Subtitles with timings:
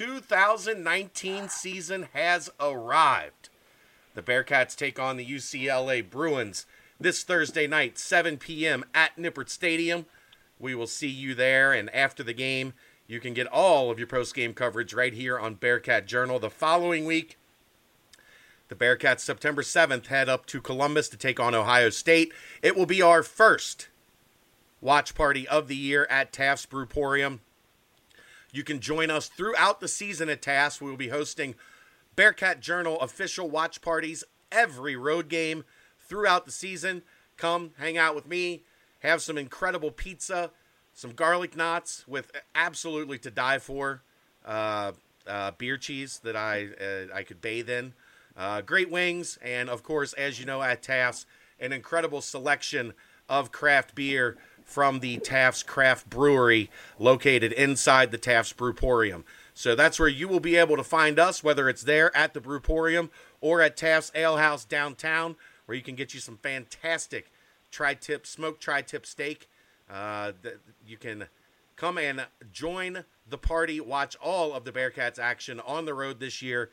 [0.00, 3.50] 2019 season has arrived.
[4.14, 6.64] The Bearcats take on the UCLA Bruins
[6.98, 8.86] this Thursday night, 7 p.m.
[8.94, 10.06] at Nippert Stadium.
[10.58, 12.72] We will see you there, and after the game,
[13.08, 16.38] you can get all of your post game coverage right here on Bearcat Journal.
[16.38, 17.36] The following week,
[18.68, 22.32] the Bearcats, September 7th, head up to Columbus to take on Ohio State.
[22.62, 23.88] It will be our first
[24.80, 27.40] watch party of the year at Taft's Brewporium.
[28.52, 30.80] You can join us throughout the season at Taft's.
[30.80, 31.54] We will be hosting
[32.16, 35.64] Bearcat Journal official watch parties every road game
[35.98, 37.02] throughout the season.
[37.36, 38.64] Come hang out with me,
[39.00, 40.50] have some incredible pizza,
[40.92, 44.02] some garlic knots with absolutely to die for
[44.44, 44.92] uh,
[45.26, 47.94] uh, beer cheese that I uh, I could bathe in.
[48.36, 51.26] Uh, great wings, and of course, as you know, at Taft's,
[51.58, 52.94] an incredible selection
[53.28, 54.36] of craft beer
[54.70, 59.24] from the Taft's Craft Brewery located inside the Taft's Brewporium.
[59.52, 62.40] So that's where you will be able to find us, whether it's there at the
[62.40, 65.36] Brewporium or at Taft's Ale House downtown,
[65.66, 67.32] where you can get you some fantastic
[67.70, 69.48] tri-tip, smoked tri-tip steak.
[69.90, 70.32] Uh,
[70.86, 71.26] you can
[71.76, 76.40] come and join the party, watch all of the Bearcats action on the road this
[76.40, 76.70] year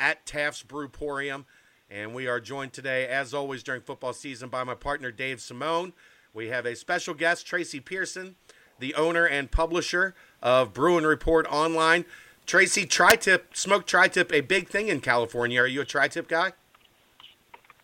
[0.00, 1.44] at Taft's Brewporium.
[1.90, 5.92] And we are joined today, as always, during football season by my partner, Dave Simone.
[6.34, 8.34] We have a special guest, Tracy Pearson,
[8.80, 12.04] the owner and publisher of Bruin Report Online.
[12.44, 15.62] Tracy, tri-tip, smoke tri-tip, a big thing in California.
[15.62, 16.52] Are you a tri-tip guy?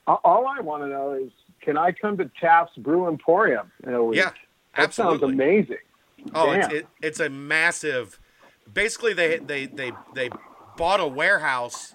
[0.09, 4.03] All I want to know is, can I come to Taft's Brew Emporium in a
[4.03, 4.19] week?
[4.19, 4.33] Yeah,
[4.77, 5.77] that sounds amazing.
[6.35, 8.19] Oh, it's, it, it's a massive.
[8.73, 10.31] Basically, they they they they
[10.77, 11.95] bought a warehouse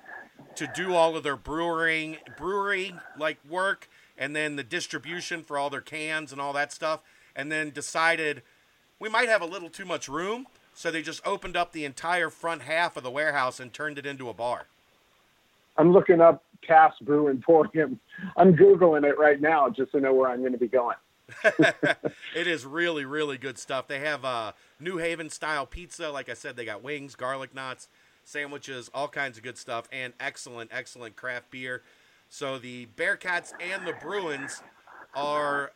[0.55, 5.69] to do all of their brewing brewery like work and then the distribution for all
[5.69, 7.01] their cans and all that stuff
[7.35, 8.41] and then decided
[8.99, 12.29] we might have a little too much room so they just opened up the entire
[12.29, 14.67] front half of the warehouse and turned it into a bar.
[15.77, 17.99] I'm looking up Taft's brew emporium.
[18.37, 20.97] I'm googling it right now just to know where i'm going to be going.
[22.35, 23.87] It is really really good stuff.
[23.87, 26.09] They have uh, new haven style pizza.
[26.09, 27.87] Like i said they got wings garlic knots
[28.25, 31.83] sandwiches, all kinds of good stuff, and excellent, excellent craft beer.
[32.29, 34.61] So the Bearcats and the Bruins
[35.15, 35.71] are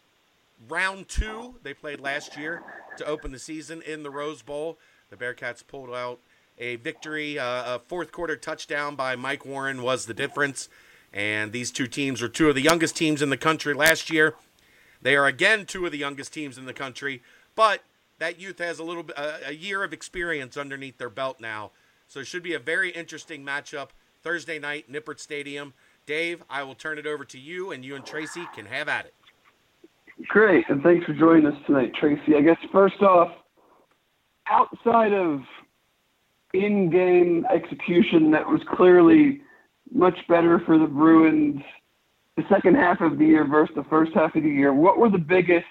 [0.67, 1.55] round two.
[1.63, 2.61] They played last year
[2.97, 4.77] to open the season in the Rose Bowl.
[5.09, 6.19] The Bearcats pulled out
[6.57, 7.39] a victory.
[7.39, 10.69] Uh, a fourth quarter touchdown by Mike Warren was the difference.
[11.13, 14.35] And these two teams are two of the youngest teams in the country last year.
[15.01, 17.23] They are again two of the youngest teams in the country,
[17.55, 17.83] but
[18.19, 21.71] that youth has a little bit, a year of experience underneath their belt now.
[22.07, 23.89] So it should be a very interesting matchup
[24.21, 25.73] Thursday night, Nippert Stadium.
[26.09, 29.05] Dave, I will turn it over to you, and you and Tracy can have at
[29.05, 29.13] it.
[30.27, 32.35] Great, and thanks for joining us tonight, Tracy.
[32.35, 33.29] I guess first off,
[34.47, 35.41] outside of
[36.51, 39.41] in-game execution that was clearly
[39.93, 41.61] much better for the Bruins
[42.37, 45.11] the second half of the year versus the first half of the year, what were
[45.11, 45.67] the biggest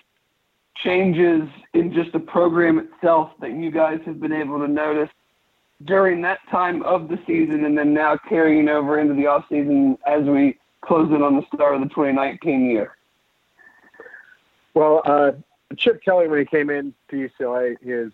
[0.85, 5.11] changes in just the program itself that you guys have been able to notice
[5.85, 9.97] during that time of the season and then now carrying over into the off season
[10.07, 12.97] as we close in on the start of the 2019 year?
[14.75, 15.33] Well, uh,
[15.77, 18.13] Chip Kelly, when he came in to UCLA, is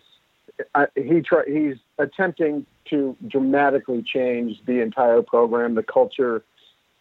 [0.73, 6.43] uh, he try, he's attempting to dramatically change the entire program, the culture,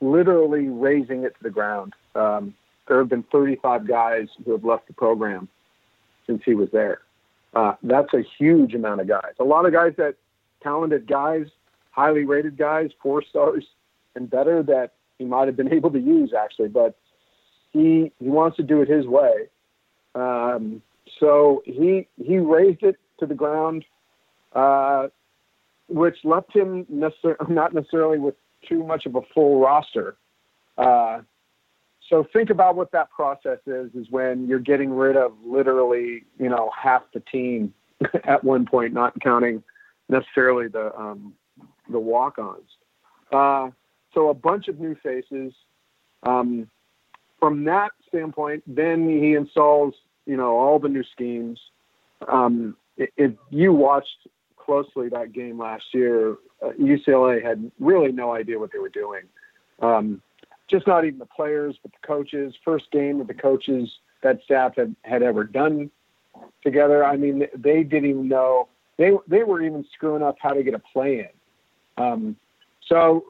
[0.01, 1.95] literally raising it to the ground.
[2.15, 2.55] Um,
[2.89, 5.49] there have been 35 guys who have left the program
[6.27, 7.01] since he was there.
[7.55, 9.33] Uh, that's a huge amount of guys.
[9.39, 10.17] A lot of guys that
[10.65, 11.47] talented guys,
[11.93, 13.65] highly rated guys, four stars
[14.17, 16.97] and better that he might have been able to use actually, but
[17.73, 19.49] he he wants to do it his way.
[20.15, 20.83] Um,
[21.21, 23.85] so he he raised it to the ground,
[24.55, 25.09] uh,
[25.89, 28.35] which left him necessar- not necessarily with
[28.69, 30.17] too much of a full roster.
[30.79, 31.21] Uh,
[32.09, 36.49] so think about what that process is: is when you're getting rid of literally, you
[36.49, 37.75] know, half the team
[38.25, 39.63] at one point, not counting
[40.09, 41.35] necessarily the um,
[41.91, 42.69] the walk-ons.
[43.33, 43.71] Uh,
[44.13, 45.53] so a bunch of new faces.
[46.23, 46.69] Um,
[47.39, 49.95] from that standpoint, then he installs
[50.27, 51.61] you know all the new schemes.
[52.27, 58.59] Um, if you watched closely that game last year, uh, UCLA had really no idea
[58.59, 59.23] what they were doing.
[59.83, 60.23] Um,
[60.71, 62.55] just not even the players, but the coaches.
[62.65, 63.91] First game that the coaches
[64.23, 65.91] that staff had, had ever done
[66.63, 67.05] together.
[67.05, 70.75] I mean, they didn't even know they they were even screwing up how to get
[70.75, 72.03] a play in.
[72.03, 72.37] Um,
[72.89, 73.25] so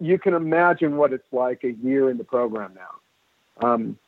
[0.00, 3.68] you can imagine what it's like a year in the program now.
[3.68, 3.98] Um,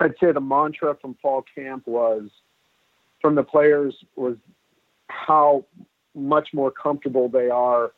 [0.00, 2.28] I'd say the mantra from fall camp was
[3.20, 4.36] from the players was
[5.08, 5.64] how
[6.14, 7.92] much more comfortable they are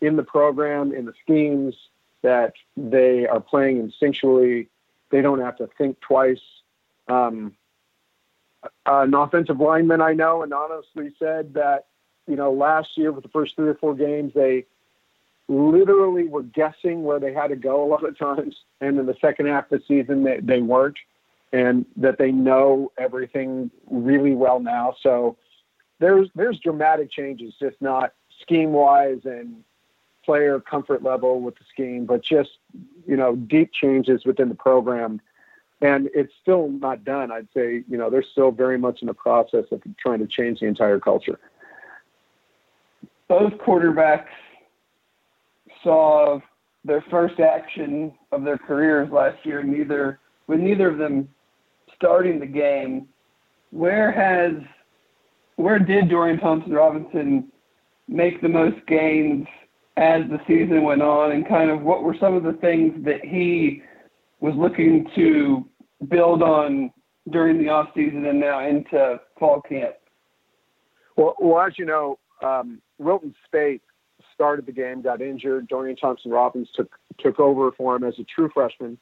[0.00, 1.74] in the program, in the schemes,
[2.22, 4.68] that they are playing instinctually.
[5.10, 6.40] They don't have to think twice.
[7.08, 7.54] Um,
[8.64, 11.86] Uh, an offensive lineman I know anonymously said that,
[12.26, 14.66] you know, last year with the first three or four games, they
[15.48, 18.54] literally were guessing where they had to go a lot of times.
[18.80, 20.98] And in the second half of the season, they, they weren't.
[21.52, 24.94] And that they know everything really well now.
[25.02, 25.36] So
[25.98, 29.62] there's there's dramatic changes, just not scheme wise and
[30.24, 32.50] player comfort level with the scheme, but just
[33.06, 35.20] you know deep changes within the program.
[35.82, 37.30] And it's still not done.
[37.30, 40.60] I'd say you know they're still very much in the process of trying to change
[40.60, 41.38] the entire culture.
[43.28, 44.26] Both quarterbacks
[45.82, 46.40] saw
[46.84, 49.62] their first action of their careers last year.
[49.62, 51.28] Neither with neither of them
[51.96, 53.08] starting the game.
[53.70, 54.62] Where has
[55.56, 57.50] where did Dorian Thompson Robinson
[58.08, 59.46] make the most gains
[59.96, 63.24] as the season went on, and kind of what were some of the things that
[63.24, 63.82] he
[64.40, 65.64] was looking to
[66.08, 66.92] build on
[67.30, 69.94] during the off season and now into fall camp?
[71.16, 73.80] Well, well as you know, um, Wilton Speight
[74.34, 75.68] started the game, got injured.
[75.68, 78.98] Dorian Thompson Robins took took over for him as a true freshman.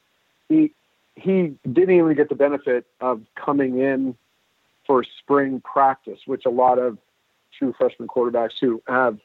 [0.48, 0.72] He
[1.16, 4.16] he didn't even get the benefit of coming in
[4.86, 6.98] for spring practice, which a lot of
[7.56, 9.18] true freshman quarterbacks who have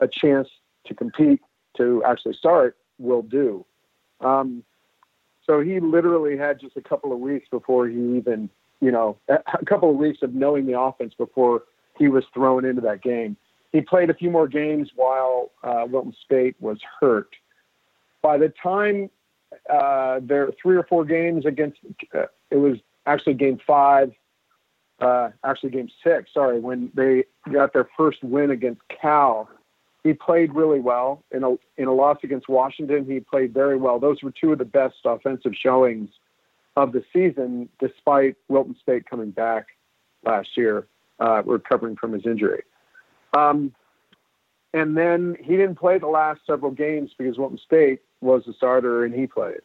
[0.00, 0.48] a chance
[0.86, 1.40] to compete
[1.76, 3.64] to actually start will do.
[4.20, 4.64] Um,
[5.48, 8.50] so he literally had just a couple of weeks before he even,
[8.80, 11.62] you know, a couple of weeks of knowing the offense before
[11.98, 13.36] he was thrown into that game.
[13.72, 17.30] He played a few more games while uh, Wilton Speight was hurt.
[18.22, 19.10] By the time
[19.72, 21.78] uh, there three or four games against,
[22.14, 24.12] uh, it was actually game five,
[25.00, 29.48] uh, actually game six, sorry, when they got their first win against Cal
[30.04, 33.04] he played really well in a in a loss against Washington.
[33.04, 33.98] He played very well.
[33.98, 36.10] Those were two of the best offensive showings
[36.76, 39.66] of the season, despite Wilton Speight coming back
[40.24, 40.86] last year,
[41.18, 42.62] uh, recovering from his injury.
[43.36, 43.74] Um,
[44.74, 49.04] and then he didn't play the last several games because Wilton Speight was the starter
[49.04, 49.60] and he played.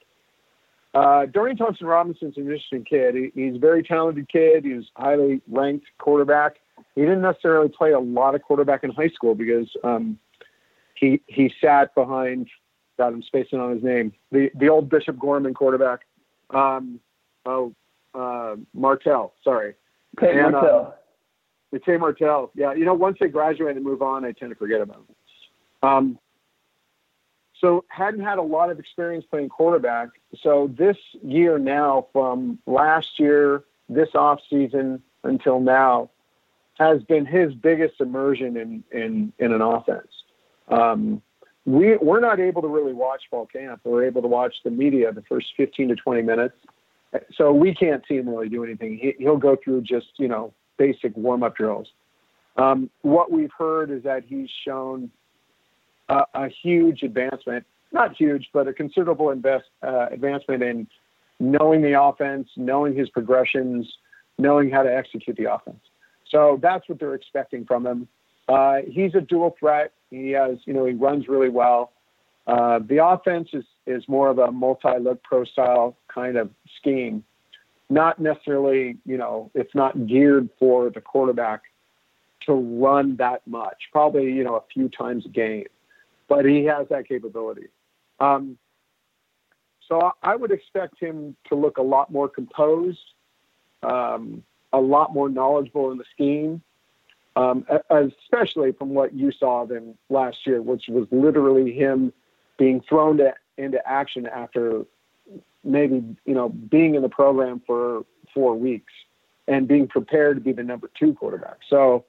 [0.93, 3.15] Uh, Dorian Thompson Robinson's an interesting kid.
[3.15, 4.63] He, he's a very talented kid.
[4.63, 6.57] He's highly ranked quarterback.
[6.95, 10.19] He didn't necessarily play a lot of quarterback in high school because um,
[10.95, 12.47] he he sat behind.
[12.97, 14.13] God, I'm spacing on his name.
[14.31, 16.01] The the old Bishop Gorman quarterback.
[16.51, 16.99] Um,
[17.45, 17.73] oh,
[18.13, 19.33] uh, Martell.
[19.43, 19.73] Sorry.
[20.17, 20.95] Okay, and, Martell.
[21.73, 22.51] Uh, Tate Martell.
[22.53, 25.15] Yeah, you know, once they graduate and move on, I tend to forget about them.
[25.81, 26.19] Um,
[27.59, 30.09] so hadn't had a lot of experience playing quarterback.
[30.41, 36.09] So this year now, from last year, this off season until now,
[36.75, 40.07] has been his biggest immersion in in, in an offense.
[40.69, 41.21] Um,
[41.65, 43.81] we we're not able to really watch fall camp.
[43.83, 46.55] We're able to watch the media the first 15 to 20 minutes,
[47.35, 48.97] so we can't see him really do anything.
[48.97, 51.87] He, he'll go through just you know basic warm up drills.
[52.57, 55.09] Um, what we've heard is that he's shown
[56.09, 60.87] a, a huge advancement, not huge, but a considerable invest, uh, advancement in
[61.39, 63.91] knowing the offense, knowing his progressions,
[64.37, 65.79] knowing how to execute the offense.
[66.33, 68.07] So that's what they're expecting from him.
[68.49, 69.93] Uh, he's a dual threat.
[70.09, 71.93] He has, you know, he runs really well.
[72.45, 77.23] Uh, the offense is is more of a multi-look pro style kind of scheme,
[77.89, 81.61] not necessarily, you know, it's not geared for the quarterback
[82.45, 83.77] to run that much.
[83.91, 85.67] Probably, you know, a few times a game,
[86.27, 87.67] but he has that capability.
[88.19, 88.57] Um,
[89.87, 92.99] so I would expect him to look a lot more composed,
[93.83, 94.43] um,
[94.73, 96.61] a lot more knowledgeable in the scheme
[97.35, 102.13] um, especially from what you saw them last year, which was literally him
[102.57, 104.85] being thrown to, into action after
[105.63, 108.91] maybe you know being in the program for four weeks
[109.47, 111.57] and being prepared to be the number two quarterback.
[111.69, 112.05] So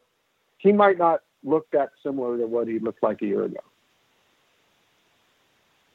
[0.59, 3.61] he might not look that similar to what he looked like a year ago.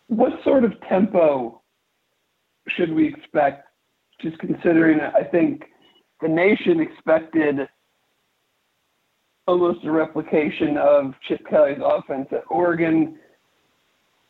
[0.08, 1.62] What sort of tempo
[2.68, 3.68] should we expect?
[4.20, 5.66] Just considering, I think
[6.22, 7.68] the nation expected
[9.48, 13.18] almost a replication of Chip Kelly's offense at Oregon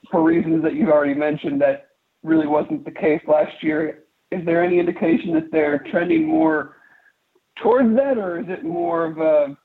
[0.10, 1.90] for reasons that you've already mentioned that
[2.24, 4.04] really wasn't the case last year.
[4.32, 6.78] Is there any indication that they're trending more
[7.62, 9.58] towards that, or is it more of a,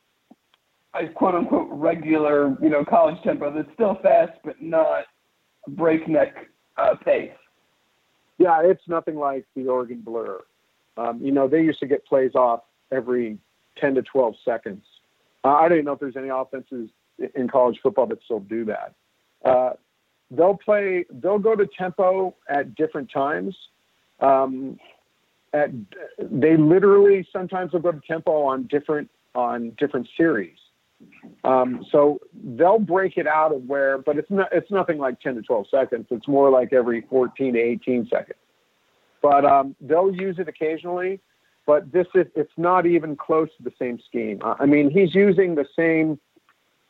[0.99, 5.05] a quote unquote regular, you know, college tempo that's still fast but not
[5.67, 6.35] a breakneck
[6.77, 7.31] uh, pace?
[8.39, 10.41] Yeah, it's nothing like the Oregon Blur.
[10.97, 12.61] Um, you know, they used to get plays off
[12.93, 13.39] every
[13.79, 14.85] 10 to 12 seconds
[15.43, 16.91] Uh, I don't know if there's any offenses
[17.35, 18.95] in college football that still do that.
[19.45, 19.71] Uh,
[20.31, 21.05] they'll play.
[21.11, 23.55] They'll go to tempo at different times.
[24.21, 24.79] Um,
[25.53, 25.71] at
[26.19, 30.57] they literally sometimes will go to tempo on different on different series.
[31.43, 34.49] Um, so they'll break it out of where, but it's not.
[34.53, 36.07] It's nothing like 10 to 12 seconds.
[36.11, 38.39] It's more like every 14 to 18 seconds.
[39.25, 41.21] But um, they'll use it occasionally.
[41.67, 44.39] But this is it's not even close to the same scheme.
[44.45, 46.21] I mean, he's using the same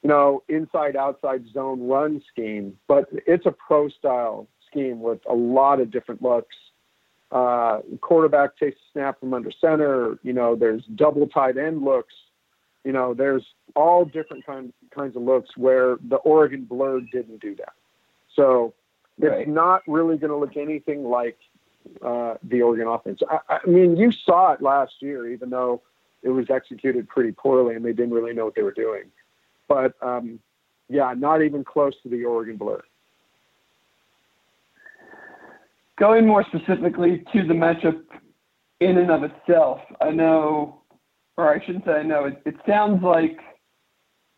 [0.05, 5.35] you know, inside outside zone run scheme, but it's a pro style scheme with a
[5.35, 6.55] lot of different looks.
[7.33, 10.19] Uh, quarterback takes a snap from under center.
[10.23, 12.12] You know, there's double tight end looks.
[12.85, 13.43] You know, there's
[13.75, 17.73] all different kind, kinds of looks where the Oregon blur didn't do that.
[18.37, 18.75] So
[19.19, 19.41] right.
[19.41, 21.38] it's not really going to look anything like
[22.03, 23.21] uh, the Oregon offense.
[23.29, 25.83] I, I mean, you saw it last year, even though
[26.23, 29.11] it was executed pretty poorly and they didn't really know what they were doing
[29.69, 30.38] but um,
[30.88, 32.83] yeah, not even close to the Oregon Blur.
[35.99, 38.03] Going more specifically to the matchup
[38.81, 40.83] in and of itself, I know,
[41.37, 43.38] or I shouldn't say I know, it, it sounds like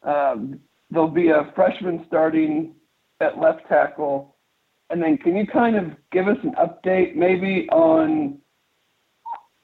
[0.03, 0.61] um,
[0.91, 2.75] there'll be a freshman starting
[3.21, 4.36] at left tackle.
[4.91, 8.39] And then can you kind of give us an update maybe on,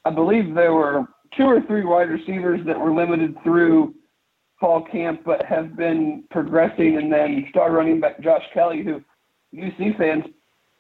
[0.05, 3.95] I believe there were two or three wide receivers that were limited through
[4.59, 6.97] fall camp, but have been progressing.
[6.97, 9.03] And then star running back Josh Kelley, who
[9.55, 10.25] UC fans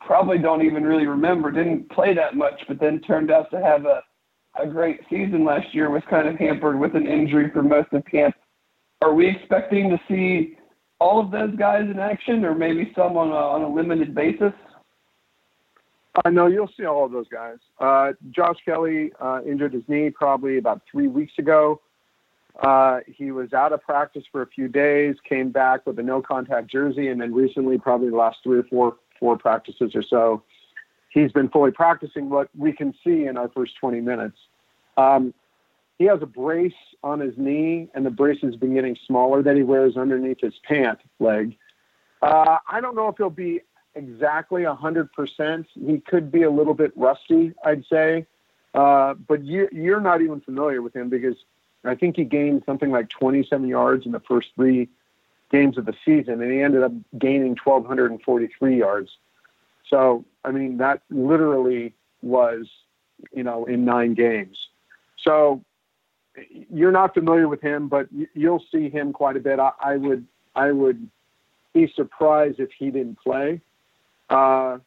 [0.00, 3.84] probably don't even really remember, didn't play that much, but then turned out to have
[3.86, 4.02] a,
[4.60, 8.04] a great season last year, was kind of hampered with an injury for most of
[8.06, 8.34] camp.
[9.02, 10.56] Are we expecting to see
[11.02, 14.52] all of those guys in action, or maybe some on a, on a limited basis?
[16.24, 17.56] I uh, know you'll see all of those guys.
[17.80, 21.80] Uh, Josh Kelley uh, injured his knee probably about three weeks ago.
[22.62, 26.22] Uh, he was out of practice for a few days, came back with a no
[26.22, 30.42] contact jersey, and then recently, probably the last three or four four practices or so,
[31.08, 34.36] he's been fully practicing what we can see in our first 20 minutes.
[34.96, 35.32] Um,
[35.98, 36.72] he has a brace
[37.02, 40.54] on his knee, and the brace has been getting smaller that he wears underneath his
[40.64, 41.56] pant leg.
[42.20, 43.60] Uh, I don't know if he'll be
[43.94, 45.66] exactly 100%.
[45.86, 48.26] He could be a little bit rusty, I'd say.
[48.74, 51.36] Uh, but you, you're not even familiar with him because
[51.84, 54.88] I think he gained something like 27 yards in the first three
[55.50, 59.10] games of the season, and he ended up gaining 1,243 yards.
[59.88, 62.68] So, I mean, that literally was,
[63.32, 64.56] you know, in nine games.
[65.18, 65.62] So,
[66.72, 69.58] you're not familiar with him, but you'll see him quite a bit.
[69.58, 71.08] I, I would, I would
[71.72, 73.60] be surprised if he didn't play.
[74.30, 74.78] Uh,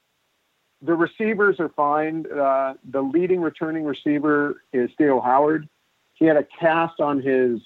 [0.81, 2.25] the receivers are fine.
[2.31, 5.67] Uh, the leading returning receiver is Theo Howard
[6.15, 7.59] he had a cast on his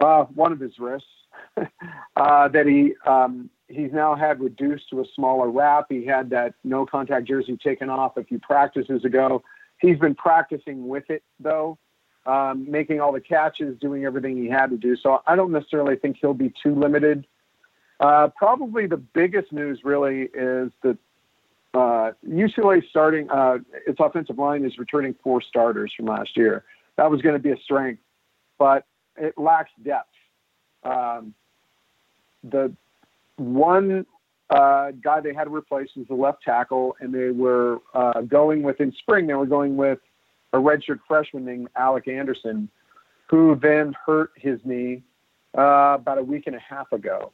[0.00, 1.08] uh, one of his wrists
[2.16, 5.86] uh, that he um, he's now had reduced to a smaller wrap.
[5.88, 9.42] He had that no contact jersey taken off a few practices ago.
[9.80, 11.78] He's been practicing with it though,
[12.28, 14.96] um, making all the catches, doing everything he had to do.
[14.96, 17.26] So I don't necessarily think he'll be too limited.
[18.00, 20.98] Uh, probably the biggest news really is that
[21.72, 26.64] uh, UCLA starting uh, its offensive line is returning four starters from last year.
[26.96, 28.02] That was going to be a strength,
[28.58, 28.84] but
[29.16, 30.10] it lacks depth.
[30.84, 31.34] Um,
[32.44, 32.72] the
[33.36, 34.04] one
[34.50, 38.62] uh, guy they had to replace was the left tackle, and they were uh, going
[38.62, 39.26] with in spring.
[39.26, 39.98] They were going with
[40.52, 42.68] a redshirt freshman named Alec Anderson,
[43.28, 45.02] who then hurt his knee
[45.56, 47.32] uh, about a week and a half ago.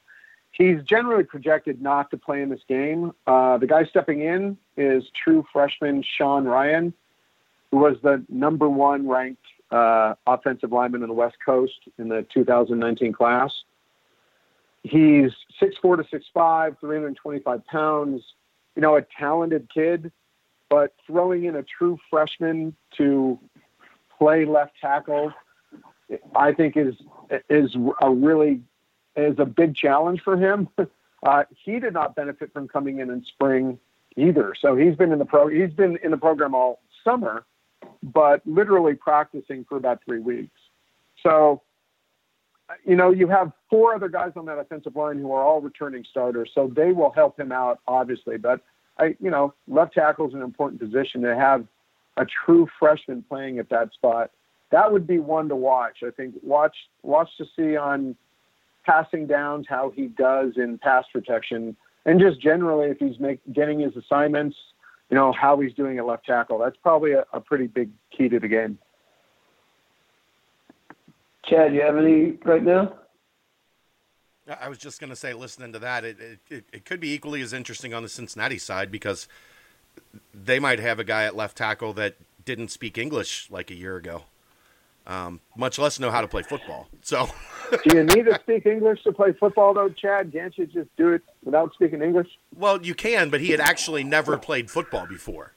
[0.50, 3.12] He's generally projected not to play in this game.
[3.26, 6.92] Uh, the guy stepping in is true freshman Sean Rhyan,
[7.70, 9.42] who was the number one ranked
[9.72, 13.50] uh, offensive lineman in the West Coast in the 2019 class.
[14.84, 18.22] He's 6'4 to 6'5, 325 pounds,
[18.76, 20.12] you know, a talented kid,
[20.68, 23.38] but throwing in a true freshman to
[24.18, 25.32] play left tackle,
[26.34, 26.94] I think is
[27.48, 28.62] is a really
[29.16, 30.68] is a big challenge for him.
[31.24, 33.78] Uh, he did not benefit from coming in in spring
[34.14, 34.54] either.
[34.60, 37.46] So he's been in the pro he's been in the program all summer,
[38.02, 40.60] but literally practicing for about three weeks.
[41.22, 41.62] So,
[42.84, 46.04] you know, you have four other guys on that offensive line who are all returning
[46.10, 48.36] starters, so they will help him out, obviously.
[48.36, 48.60] But
[48.98, 51.66] I, you know, left tackle is an important position to have
[52.16, 54.30] a true freshman playing at that spot.
[54.70, 55.98] That would be one to watch.
[56.06, 58.16] I think watch watch to see on
[58.84, 63.80] passing downs, how he does in pass protection, and just generally if he's make, getting
[63.80, 64.56] his assignments,
[65.10, 66.58] you know, how he's doing at left tackle.
[66.58, 68.78] That's probably a, a pretty big key to the game.
[71.46, 72.94] Chad, you have any right now?
[74.48, 77.40] I was just going to say, listening to that, it, it, it could be equally
[77.40, 79.26] as interesting on the Cincinnati side because
[80.34, 83.96] they might have a guy at left tackle that didn't speak English like a year
[83.96, 84.24] ago,
[85.06, 86.88] um, much less know how to play football.
[87.00, 87.28] So,
[87.70, 90.32] do you need to speak English to play football, though, Chad?
[90.32, 92.28] Can't you just do it without speaking English?
[92.54, 95.52] Well, you can, but he had actually never played football before.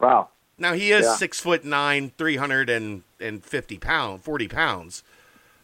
[0.00, 0.30] Wow.
[0.58, 1.14] Now he is Yeah.
[1.14, 5.02] six foot nine, three hundred and and fifty pound, forty pounds,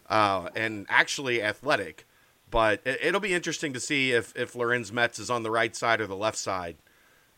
[0.09, 2.05] uh, and actually athletic.
[2.53, 5.75] But it, it'll be interesting to see if if Lorenz Metz is on the right
[5.75, 6.77] side or the left side.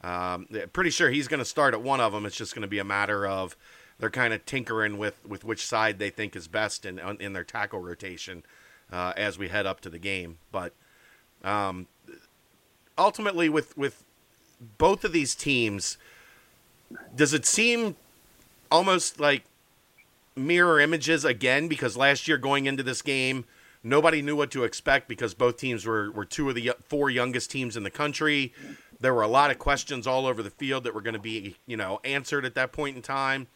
[0.01, 2.25] Um, pretty sure he's going to start at one of them.
[2.25, 3.55] It's just going to be a matter of
[3.97, 7.45] they're kind of tinkering with with which side they think is best in in their
[7.45, 8.43] tackle rotation
[8.91, 10.37] uh, as we head up to the game.
[10.51, 10.73] But
[11.45, 11.87] um,
[12.97, 14.03] ultimately, with with
[14.77, 15.97] both of these teams,
[17.15, 17.95] does it seem
[18.69, 19.43] almost like
[20.35, 21.69] mirror images again?
[21.69, 23.45] Because last year going into this game,
[23.85, 27.51] nobody knew what to expect because both teams were, were two of the four youngest
[27.51, 28.51] teams in the country.
[28.99, 31.55] There were a lot of questions all over the field that were going to be,
[31.67, 33.47] you know, answered at that point in time.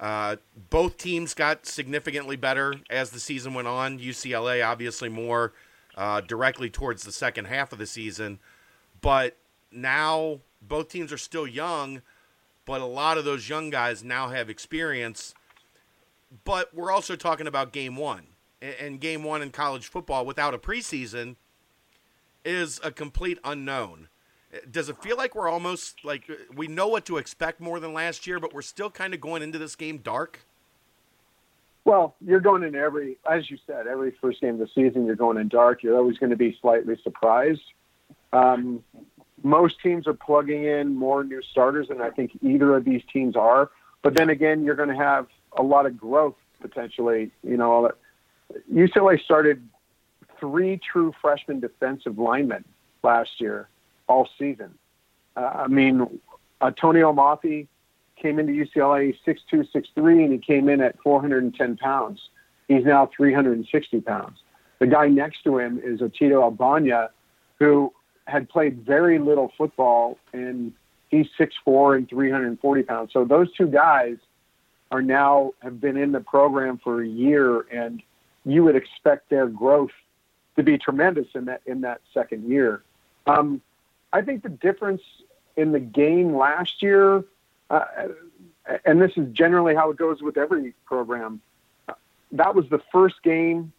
[0.00, 0.36] Uh,
[0.70, 3.98] both teams got significantly better as the season went on.
[3.98, 5.52] UCLA obviously more
[5.96, 8.40] uh, directly towards the second half of the season,
[9.00, 9.36] but
[9.70, 12.02] now both teams are still young,
[12.64, 15.32] but a lot of those young guys now have experience.
[16.42, 18.26] But we're also talking about game one,
[18.80, 21.36] and game one in college football without a preseason
[22.44, 24.08] is a complete unknown.
[24.70, 28.26] Does it feel like we're almost like we know what to expect more than last
[28.26, 30.46] year, but we're still kind of going into this game dark?
[31.84, 35.16] Well, you're going in every, as you said, every first game of the season, you're
[35.16, 35.82] going in dark.
[35.82, 37.60] You're always going to be slightly surprised.
[38.32, 38.82] Um,
[39.42, 43.36] most teams are plugging in more new starters, and I think either of these teams
[43.36, 43.70] are.
[44.02, 45.26] But then again, you're going to have
[45.58, 47.30] a lot of growth potentially.
[47.42, 47.90] You know,
[48.72, 49.66] UCLA started
[50.40, 52.64] three true freshman defensive linemen
[53.02, 53.68] last year,
[54.08, 54.74] all season.
[55.36, 56.20] Uh, I mean,
[56.60, 57.66] Antonio Mafi
[58.16, 62.20] came into UCLA 6'2", 6'3", and he came in at 410 pounds.
[62.68, 64.38] He's now 360 pounds.
[64.78, 67.08] The guy next to him is Otito Ogbonnia,
[67.58, 67.92] who
[68.26, 70.72] had played very little football, and
[71.10, 73.12] he's 6'4", and 340 pounds.
[73.12, 74.16] So those two guys
[74.90, 78.02] are now have been in the program for a year, and
[78.44, 79.92] you would expect their growth
[80.56, 82.82] to be tremendous in that in that second year.
[83.26, 83.60] Um,
[84.12, 85.02] I think the difference
[85.56, 87.24] in the game last year,
[87.70, 87.84] uh,
[88.84, 91.40] and this is generally how it goes with every program,
[92.32, 93.72] that was the first game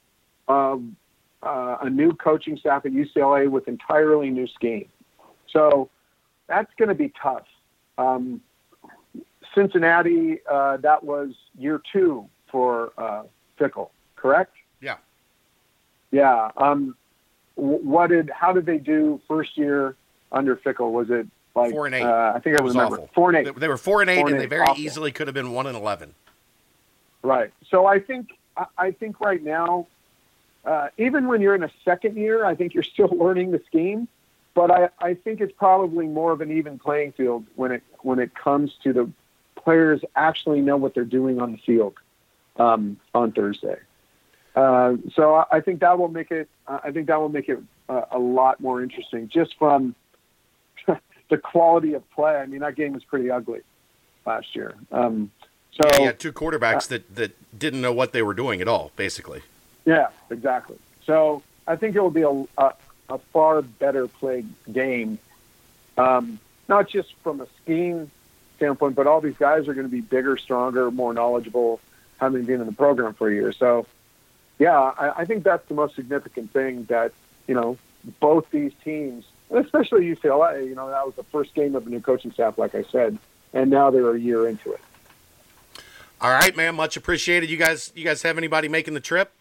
[0.47, 0.83] of
[1.43, 4.89] uh, a new coaching staff at UCLA with entirely new scheme.
[5.51, 5.89] So
[6.47, 7.45] that's going to be tough.
[7.97, 8.41] Um,
[9.53, 13.23] Cincinnati, uh, that was year two for uh,
[13.59, 13.89] Fickell,
[14.25, 14.55] correct?
[14.81, 14.97] Yeah.
[16.11, 16.49] Yeah.
[16.57, 16.95] Um,
[17.55, 18.29] what did?
[18.31, 19.95] How did they do first year
[20.31, 20.91] under Fickell?
[20.91, 22.01] Was it like Four and eight.
[22.03, 23.09] Uh, I think I It was remember awful.
[23.13, 23.45] four and eight.
[23.53, 24.83] They, they were four and eight, Four and and they very Awful.
[24.83, 26.13] easily could have been one and eleven.
[27.21, 27.51] Right.
[27.69, 29.87] So I think I- I think right now,
[30.65, 34.07] uh, even when you're in a second year, I think you're still learning the scheme.
[34.55, 38.19] But I, I think it's probably more of an even playing field when it when
[38.19, 39.09] it comes to the
[39.55, 41.93] players actually know what they're doing on the field
[42.57, 43.77] um, on Thursday.
[44.55, 46.49] Uh, so I, I think that will make it.
[46.67, 49.95] Uh, I think that will make it uh, a lot more interesting, just from
[51.29, 52.35] the quality of play.
[52.35, 53.61] I mean, that game was pretty ugly
[54.25, 54.73] last year.
[54.91, 55.31] Um,
[55.71, 58.67] so yeah, you had two quarterbacks that, that didn't know what they were doing at
[58.67, 59.41] all, basically.
[59.83, 60.77] Yeah, exactly.
[61.05, 62.73] So I think it will be a, a,
[63.09, 65.19] a far better played game,
[65.97, 68.09] um, not just from a scheme
[68.55, 71.79] standpoint, but all these guys are going to be bigger, stronger, more knowledgeable,
[72.19, 73.51] having been in the program for a year.
[73.51, 73.85] So,
[74.59, 77.11] yeah, I, I think that's the most significant thing that,
[77.47, 77.77] you know,
[78.19, 81.99] both these teams, especially UCLA, you know, that was the first game of the new
[81.99, 83.17] coaching staff, like I said,
[83.53, 84.81] and now they're a year into it.
[86.21, 86.75] All right, man.
[86.75, 87.49] Much appreciated.
[87.49, 89.31] You guys, you guys have anybody making the trip?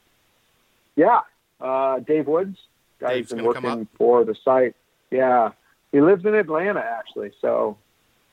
[0.96, 1.20] Yeah,
[1.60, 2.58] uh, Dave Woods,
[3.00, 4.74] guy's Dave's been working for the site.
[5.10, 5.52] Yeah,
[5.92, 7.76] he lives in Atlanta actually, so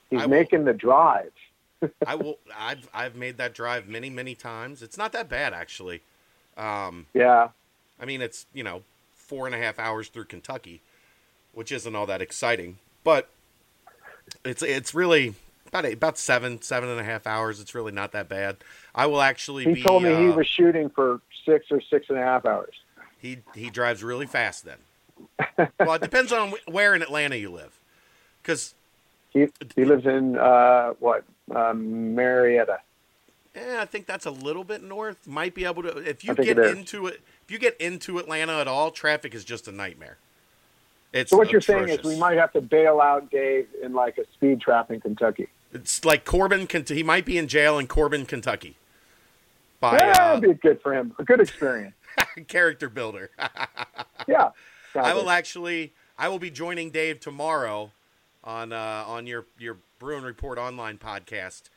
[0.10, 1.32] he's I will- making the drive.
[2.08, 2.38] I will.
[2.56, 4.84] I've I've made that drive many many times.
[4.84, 6.02] It's not that bad actually.
[6.62, 7.50] Um, Yeah,
[8.00, 8.84] I mean, it's you know
[9.16, 10.82] four and a half hours through Kentucky,
[11.54, 13.30] which isn't all that exciting, but
[14.46, 15.34] it's it's really
[15.68, 17.60] about eight, about seven seven and a half hours.
[17.60, 18.58] It's really not that bad.
[18.94, 19.84] I will actually he be.
[19.84, 22.74] told me he uh, was shooting for six or six and a half hours.
[23.18, 24.78] He he drives really fast then.
[25.80, 27.80] well, it depends on where in Atlanta you live,
[28.42, 28.76] because
[29.30, 31.24] He he lives in uh, what
[31.56, 32.80] um, Marietta.
[33.54, 35.28] Eh, I think that's a little bit north.
[35.28, 37.22] Might be able to if you get it into it.
[37.44, 40.18] If you get into Atlanta at all, traffic is just a nightmare.
[41.12, 44.18] It's So what you're saying is we might have to bail out Dave in like
[44.18, 45.50] a speed trap in Kentucky.
[45.74, 46.68] It's like Corbin.
[46.88, 48.78] He might be in jail in Corbin, Kentucky.
[49.82, 51.14] By yeah, uh, that'd be good for him.
[51.20, 51.96] A good experience.
[52.48, 53.32] character builder.
[54.28, 54.52] Yeah.
[54.94, 55.94] I will actually.
[56.16, 57.92] I will be joining Dave tomorrow
[58.44, 61.71] on uh, on your your Bruin Report online podcast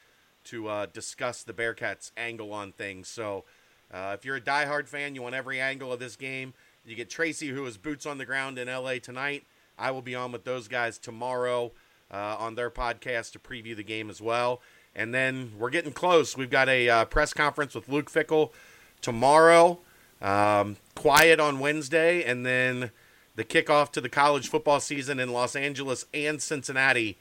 [0.44, 3.08] to uh, discuss the Bearcats angle on things.
[3.08, 3.44] So,
[3.92, 6.54] uh, if you're a diehard fan, you want every angle of this game.
[6.84, 9.44] You get Tracy, who is boots on the ground in LA tonight.
[9.78, 11.72] I will be on with those guys tomorrow
[12.10, 14.60] uh, on their podcast to preview the game as well.
[14.94, 16.36] And then we're getting close.
[16.36, 18.52] We've got a uh, press conference with Luke Fickell
[19.00, 19.80] tomorrow.
[20.22, 22.90] Um, quiet on Wednesday, and then
[23.34, 27.18] the kickoff to the college football season in Los Angeles and Cincinnati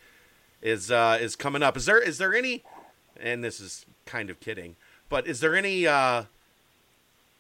[0.62, 1.76] is uh, is coming up.
[1.76, 2.64] Is there is there any?
[3.20, 4.76] And this is kind of kidding,
[5.10, 6.24] but is there any uh,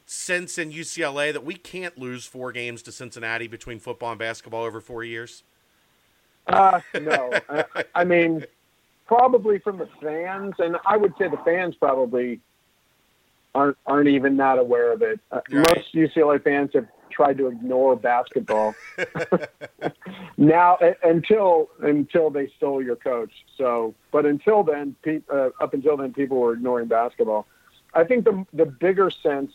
[0.05, 4.63] sense in UCLA that we can't lose four games to Cincinnati between football and basketball
[4.63, 5.43] over four years?
[6.47, 8.45] Uh, no, I, I mean,
[9.07, 12.39] probably from the fans, and I would say the fans probably
[13.55, 15.19] aren't aren't even not aware of it.
[15.31, 15.67] Uh, Right.
[15.75, 18.75] Most UCLA fans have tried to ignore basketball
[20.37, 23.31] now until until they stole your coach.
[23.57, 27.47] So, but until then, pe- uh, up until then, people were ignoring basketball.
[27.93, 29.53] I think the the bigger sense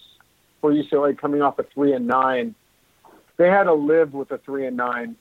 [0.61, 2.55] for UCLA coming off a three and nine,
[3.37, 5.17] they had to live with a three and nine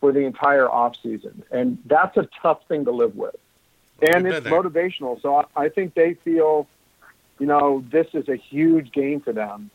[0.00, 3.34] for the entire off season, and that's a tough thing to live with.
[4.02, 6.66] And We've it's motivational, so I, I think they feel,
[7.38, 9.70] you know, this is a huge game for them,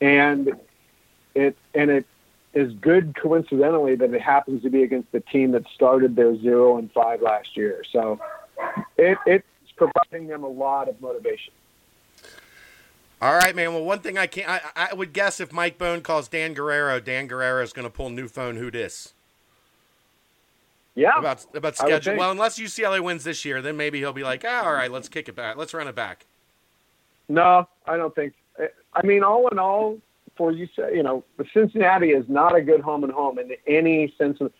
[0.00, 0.52] and
[1.36, 2.06] it and it
[2.54, 6.78] is good coincidentally that it happens to be against the team that started their zero
[6.78, 7.84] and five last year.
[7.92, 8.18] So
[8.96, 9.46] it, it's
[9.76, 11.52] providing them a lot of motivation.
[13.20, 13.72] All right, man.
[13.72, 16.98] Well, one thing I can't, I, I would guess if Mike Bohn calls Dan Guerrero,
[16.98, 18.56] Dan Guerrero is going to pull new phone.
[18.56, 19.12] Who dis?
[20.94, 22.16] Yeah, about about schedule.
[22.16, 25.10] Well, unless UCLA wins this year, then maybe he'll be like, ah, all right, let's
[25.10, 25.56] kick it back.
[25.56, 26.24] Let's run it back.
[27.28, 28.32] No, I don't think.
[28.94, 29.98] I mean, all in all,
[30.36, 34.14] for you, say, you know, Cincinnati is not a good home and home in any
[34.18, 34.52] sense of,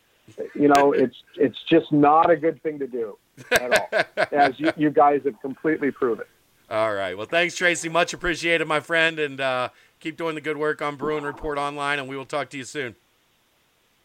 [0.55, 3.17] you know, it's it's just not a good thing to do
[3.53, 6.25] at all, as you, you guys have completely proven.
[6.69, 7.17] All right.
[7.17, 7.89] Well, thanks, Tracy.
[7.89, 9.69] Much appreciated, my friend, and uh,
[10.01, 12.65] keep doing the good work on Bruin Report Online, and we will talk to you
[12.65, 12.97] soon.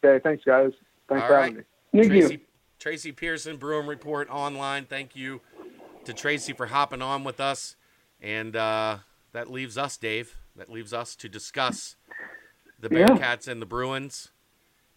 [0.04, 0.72] Okay, thanks, guys.
[1.10, 1.42] Thanks All for right.
[1.42, 1.64] having me.
[1.92, 2.40] Thank Tracy, you.
[2.80, 4.86] Tracy Pearson, Bruin Report Online.
[4.86, 5.42] Thank you
[6.06, 7.76] to Tracy for hopping on with us,
[8.22, 9.00] and uh,
[9.34, 10.36] that leaves us, Dave.
[10.56, 11.96] That leaves us to discuss
[12.80, 13.06] the Yeah.
[13.08, 14.30] Bearcats and the Bruins.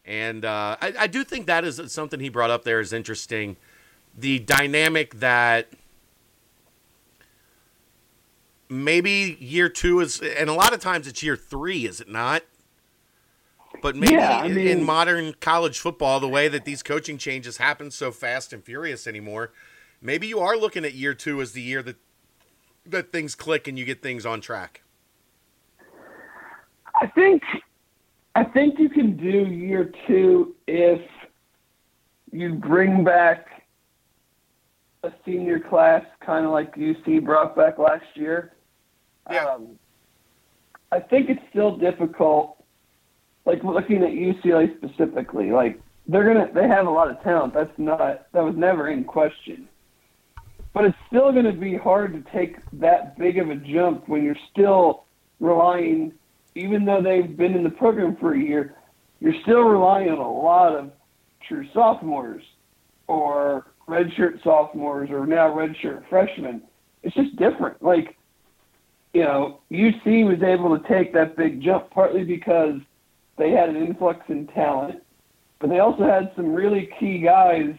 [0.05, 3.57] And uh, I, I do think that is something he brought up there is interesting.
[4.19, 5.69] The dynamic that
[8.69, 12.43] maybe year two is, and a lot of times it's year three, is it not?
[13.83, 17.19] But maybe Yeah, I in- mean- in modern college football, the way that these coaching
[17.19, 19.53] changes happen so fast and furious anymore,
[20.01, 21.97] maybe you are looking at year two as the year that
[22.87, 24.83] that things click and you get things on track.
[27.05, 27.43] I think
[28.35, 31.03] I think you can do year two if
[32.33, 33.47] you bring back
[35.03, 38.55] a senior class, kind of like UC brought back last year.
[39.31, 39.45] Yeah.
[39.45, 39.79] Um,
[40.93, 42.64] I think it's still difficult.
[43.45, 47.53] Like looking at UCLA specifically, like they're gonna they have a lot of talent.
[47.53, 49.69] That's not that was never in question.
[50.73, 54.25] But it's still going to be hard to take that big of a jump when
[54.25, 55.05] you're still
[55.38, 56.14] relying
[56.55, 58.77] even though they've been in the program for a year,
[59.21, 60.93] you're still relying on a lot of
[61.47, 62.43] true sophomores
[63.07, 66.62] or redshirt sophomores or now redshirt freshmen.
[67.03, 67.83] It's just different.
[67.83, 68.17] Like,
[69.12, 72.81] you know, UC was able to take that big jump partly because
[73.37, 75.03] they had an influx in talent,
[75.61, 77.75] but they also had some really key guys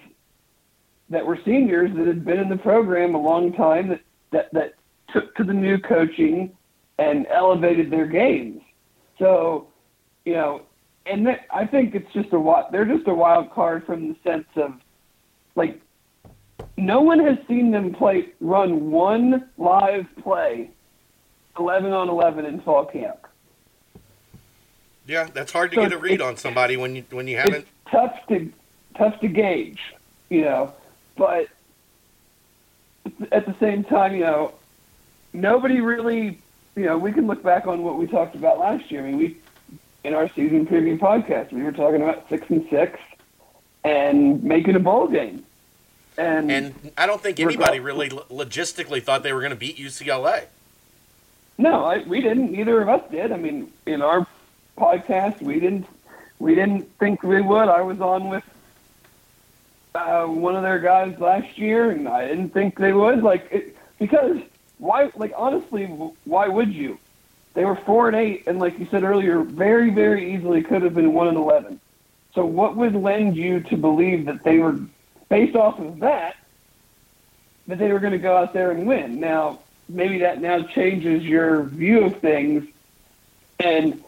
[1.09, 4.73] that were seniors that had been in the program a long time that, that, that
[5.13, 6.51] took to the new coaching
[6.97, 8.61] and elevated their games.
[9.17, 9.67] So,
[10.25, 10.61] you know,
[11.05, 14.47] and that, I think it's just a they're just a wild card from the sense
[14.55, 14.73] of
[15.55, 15.81] like
[16.77, 20.71] no one has seen them play run one live play
[21.57, 23.27] 11 on 11 in fall camp.
[25.07, 27.55] Yeah, that's hard to So get a read on somebody when you when you haven't.
[27.55, 28.51] It's tough to
[28.97, 29.79] tough to gauge,
[30.29, 30.73] you know,
[31.15, 31.47] but
[33.31, 34.53] at the same time, you know,
[35.33, 36.39] nobody really,
[36.75, 39.01] you know, we can look back on what we talked about last year.
[39.01, 39.37] I mean, we
[40.03, 42.99] in our season preview podcast, we were talking about six and six
[43.83, 45.45] and making a bowl game.
[46.17, 50.45] And, And I don't think anybody really logistically thought they were going to beat UCLA.
[51.57, 52.51] no, I, we didn't.
[52.51, 53.31] Neither of us did.
[53.31, 54.27] I mean, in our
[54.77, 55.87] podcast, we didn't.
[56.37, 57.69] We didn't think we would.
[57.69, 58.43] I was on with
[59.95, 63.23] uh, one of their guys last year, and I didn't think they would.
[63.23, 64.37] Like, it, because
[64.77, 65.11] why?
[65.15, 66.97] Like, honestly, why would you?
[67.53, 70.93] They were four and eight, and like you said earlier, very, very easily could have
[70.93, 71.79] been one and eleven.
[72.33, 74.77] So, what would lend you to believe that they were,
[75.29, 76.35] based off of that,
[77.67, 79.21] that they were going to go out there and win?
[79.21, 82.67] Now, maybe that now changes your view of things.
[83.59, 84.03] And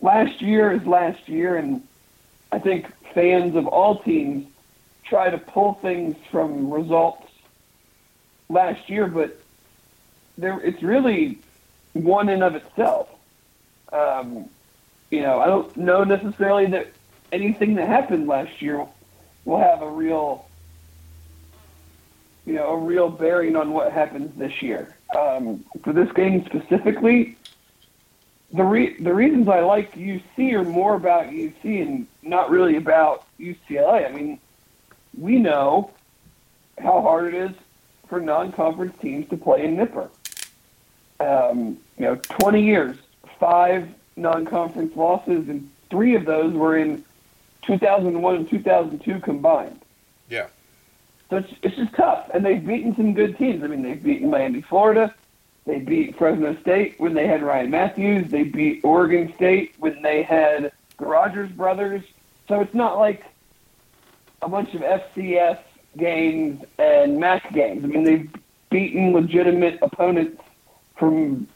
[0.00, 1.82] last year is last year, and
[2.52, 4.46] I think fans of all teams
[5.04, 7.26] try to pull things from results
[8.48, 9.40] last year, but
[10.38, 11.38] there it's really
[11.92, 13.08] one in of itself.
[13.92, 14.48] Um,
[15.10, 16.88] you know, I don't know necessarily that
[17.32, 18.86] anything that happened last year
[19.44, 20.46] will have a real,
[22.44, 24.96] you know, a real bearing on what happens this year.
[25.16, 27.36] Um, for this game specifically,
[28.52, 33.26] the re- the reasons I like UC are more about UC and not really about
[33.38, 34.08] UCLA.
[34.08, 34.40] I mean,
[35.16, 35.90] we know
[36.78, 37.56] how hard it is
[38.08, 40.10] for non-conference teams to play in Nippert.
[41.20, 42.96] Um, you know, 20 years,
[43.38, 47.04] five non-conference losses, and three of those were in
[47.62, 49.80] 2001 and 2002 combined.
[50.28, 50.48] Yeah.
[51.30, 53.62] So it's, it's just tough, and they've beaten some good teams.
[53.64, 55.14] I mean, they've beaten Miami, Florida.
[55.64, 58.30] They beat Fresno State when they had Ryan Mathews.
[58.30, 62.02] They beat Oregon State when they had the Rodgers brothers.
[62.46, 63.24] So it's not like
[64.42, 65.58] a bunch of FCS
[65.96, 67.82] games and MAC games.
[67.82, 68.30] I mean, they've
[68.70, 70.40] beaten legitimate opponents
[70.96, 71.46] from,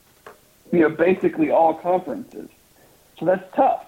[0.72, 2.48] you know, basically all conferences.
[3.18, 3.87] So that's tough.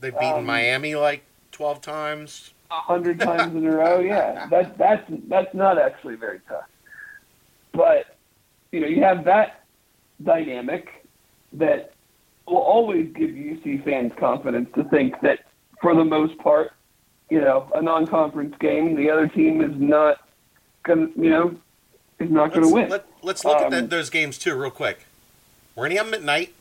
[0.00, 2.52] They've beaten Um, Miami like 12 times.
[2.70, 4.46] A hundred times in a row, yeah.
[4.50, 6.64] That that's that's not actually very tough.
[7.72, 8.16] But
[8.72, 9.64] you know, you have that
[10.22, 11.06] dynamic
[11.52, 11.92] that
[12.46, 15.46] will always give UC fans confidence to think that
[15.80, 16.72] for the most part,
[17.30, 20.18] you know, a non-conference game, the other team is not
[20.86, 21.56] to, you know,
[22.18, 22.88] is not going to win.
[22.88, 25.06] let, let's look at Um, that, those games too, real quick.
[25.74, 26.54] Were any of them at night?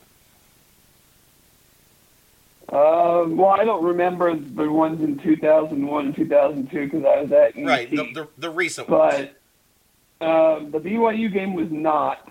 [2.67, 7.55] Uh, well, I don't remember the ones in 2001 and 2002 because I was at
[7.55, 7.65] UC.
[7.67, 9.27] Right, the, the, the recent ones.
[10.19, 12.27] but um, the BYU game was not,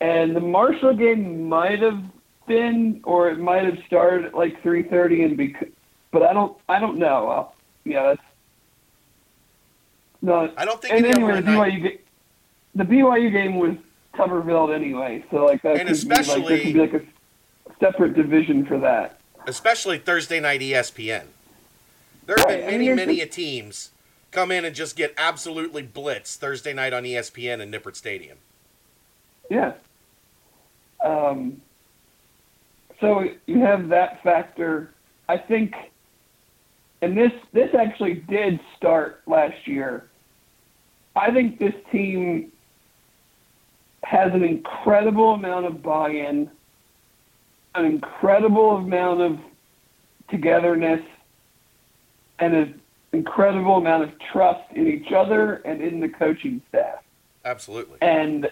[0.00, 2.00] and the Marshall game might have
[2.46, 5.68] been, or it might have started at like 3:30, and bec-
[6.12, 7.28] but I don't, I don't know.
[7.28, 8.22] I'll, yeah, that's
[10.22, 10.52] no.
[10.56, 11.80] I don't think And any of them were anyway, the.
[11.80, 12.00] BYU, ga-
[12.76, 13.76] the BYU game was
[14.14, 17.02] Tuberville anyway, so like that And could be like there especially- could be like a
[17.80, 19.18] separate division for that.
[19.46, 21.24] especially Thursday night ESPN.
[22.26, 23.90] There have Right, been many, many teams
[24.30, 28.38] come in and just get absolutely blitzed Thursday night on ESPN in Nippert Stadium.
[29.50, 29.72] Yeah.
[31.04, 31.60] Um,
[33.00, 34.90] so you have that factor.
[35.28, 35.74] I think,
[37.02, 40.04] and this this actually did start last year.
[41.16, 42.52] I think this team
[44.04, 46.50] has an incredible amount of buy-in,
[47.74, 49.38] an incredible amount of
[50.28, 51.02] togetherness,
[52.38, 52.80] and an
[53.12, 57.02] incredible amount of trust in each other and in the coaching staff.
[57.44, 57.96] Absolutely.
[58.02, 58.50] and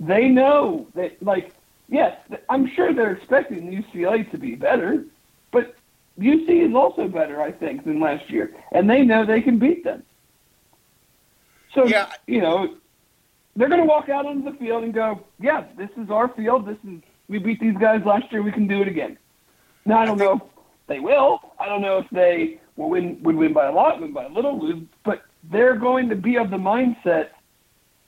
[0.00, 1.52] they know that like
[1.88, 2.18] yes
[2.50, 5.04] i'm sure they're expecting ucla to be better
[5.52, 5.76] but
[6.18, 8.52] uc is also better i think than last year.
[8.72, 10.02] And they know they can beat them
[11.74, 12.12] so Yeah.
[12.26, 12.76] you know
[13.56, 16.66] they're going to walk out onto the field and go yeah this is our field
[16.66, 19.18] this is we beat these guys last year we can do it again
[19.84, 20.42] now i don't know if
[20.86, 24.12] they will i don't know if they will win would win by a lot win
[24.12, 27.28] by a little lose but they're going to be of the mindset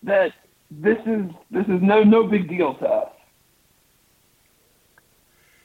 [0.03, 0.33] that
[0.71, 3.11] this is this is no no big deal to us.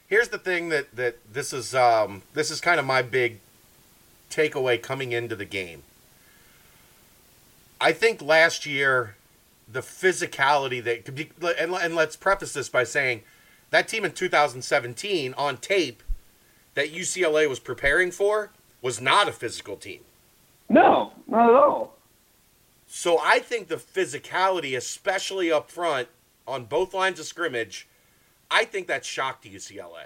[0.08, 3.40] Here's the thing that, that this is um, this is kind of my big
[4.30, 5.84] takeaway coming into the game.
[7.82, 9.16] I think last year
[9.72, 13.22] the physicality that could be and, and let's preface this by saying
[13.70, 16.04] that team in 2017 on tape
[16.74, 20.02] that UCLA was preparing for was not a physical team.
[20.70, 21.96] No, not at all.
[22.88, 26.08] So I think the physicality, especially up front
[26.48, 27.88] on both lines of scrimmage,
[28.50, 30.06] I think that shocked UCLA.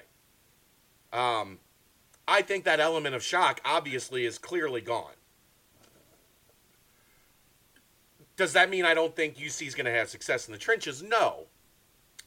[1.14, 1.60] Um,
[2.28, 5.14] I think that element of shock obviously is clearly gone.
[8.36, 11.04] Does that mean I don't think UC is going to have success in the trenches?
[11.04, 11.46] No.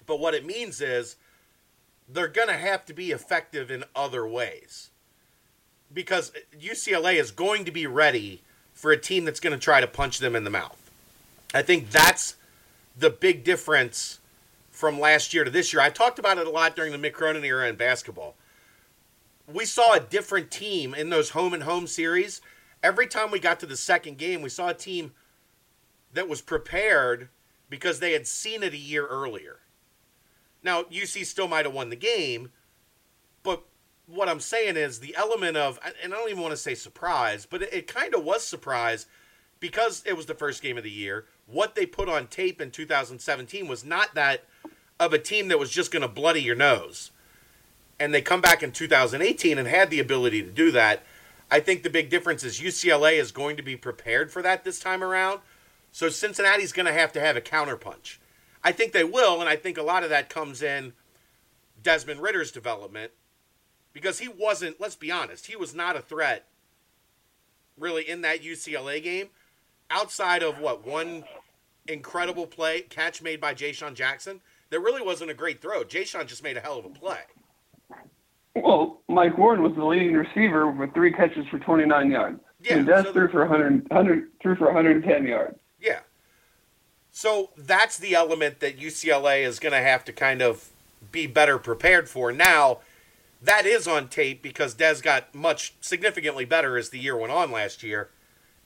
[0.06, 1.16] But what it means is
[2.08, 4.90] they're going to have to be effective in other ways.
[5.92, 8.42] Because UCLA is going to be ready
[8.72, 10.90] for a team that's going to try to punch them in the mouth.
[11.54, 12.36] I think that's
[12.96, 14.20] the big difference
[14.70, 15.80] from last year to this year.
[15.80, 18.34] I talked about it a lot during the Mick Cronin era in basketball.
[19.52, 22.40] We saw a different team in those home and home series.
[22.82, 25.12] Every time we got to the second game, we saw a team
[26.16, 27.28] that was prepared
[27.70, 29.60] because they had seen it a year earlier.
[30.62, 32.50] Now, UC still might have won the game,
[33.42, 33.64] but
[34.06, 37.46] what I'm saying is the element of, and I don't even want to say surprise,
[37.46, 39.06] but it, it kind of was surprise
[39.60, 41.26] because it was the first game of the year.
[41.46, 44.44] What they put on tape in 2017 was not that
[44.98, 47.10] of a team that was just going to bloody your nose.
[47.98, 51.02] And they come back in 2018 and had the ability to do that.
[51.50, 54.80] I think the big difference is UCLA is going to be prepared for that this
[54.80, 55.40] time around.
[55.96, 58.18] So Cincinnati's going to have to have a counterpunch.
[58.62, 60.92] I think they will, and I think a lot of that comes in
[61.82, 63.12] Desmond Ridder's development
[63.94, 66.48] because he wasn't, let's be honest, he was not a threat
[67.78, 69.28] really in that UCLA game
[69.88, 71.24] outside of what one
[71.88, 74.42] incredible play catch made by Jayshon Jackson.
[74.68, 75.82] There really wasn't a great throw.
[75.82, 77.20] Jayshon just made a hell of a play.
[78.54, 82.38] Well, Mike Warren was the leading receiver with three catches for 29 yards.
[82.60, 85.56] Yeah, and Des so threw for 100, 100 threw for 110 yards.
[87.16, 90.68] So that's the element that UCLA is going to have to kind of
[91.10, 92.30] be better prepared for.
[92.30, 92.80] Now,
[93.40, 97.50] that is on tape because Des got much significantly better as the year went on
[97.50, 98.10] last year,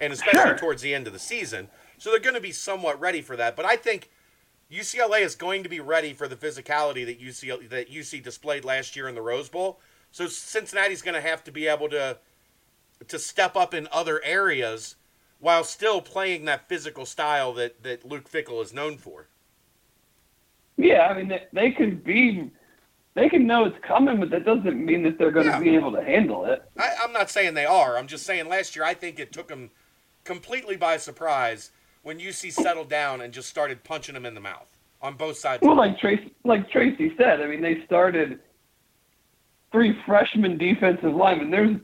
[0.00, 0.58] and especially Sure.
[0.58, 1.68] towards the end of the season.
[1.96, 3.54] So they're going to be somewhat ready for that.
[3.54, 4.10] But I think
[4.68, 8.96] UCLA is going to be ready for the physicality that UCLA that UC displayed last
[8.96, 9.78] year in the Rose Bowl.
[10.10, 12.18] So Cincinnati's going to have to be able to
[13.06, 14.96] to step up in other areas
[15.40, 19.26] while still playing that physical style that, that Luke Fickell is known for.
[20.76, 22.50] Yeah, I mean they, they can be,
[23.14, 25.60] they can know it's coming, but that doesn't mean that they're going to Yeah.
[25.60, 26.62] be able to handle it.
[26.78, 27.98] I, I'm not saying they are.
[27.98, 29.70] I'm just saying last year I think it took them
[30.24, 31.70] completely by surprise
[32.02, 35.62] when UC settled down and just started punching them in the mouth on both sides.
[35.62, 38.40] Well, like Tracy, like Tracy said, I mean they started
[39.72, 41.50] three freshman defensive linemen.
[41.50, 41.76] There's,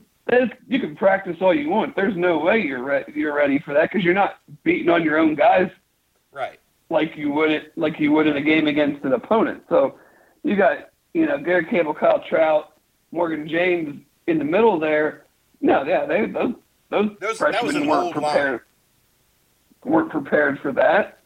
[0.67, 1.95] you can practice all you want.
[1.95, 5.17] There's no way you're re- you're ready for that because you're not beating on your
[5.17, 5.69] own guys
[6.31, 6.59] right.
[6.89, 9.63] like you would like you would in a game against an opponent.
[9.69, 9.95] So
[10.43, 12.73] you got you know Garrett Cable, Kyle Trout,
[13.11, 15.25] Morgan James in the middle there.
[15.61, 16.55] No, yeah, they those
[16.89, 18.61] those, Those- that was freshmen an weren't old prepared
[19.85, 21.19] weren't prepared for that.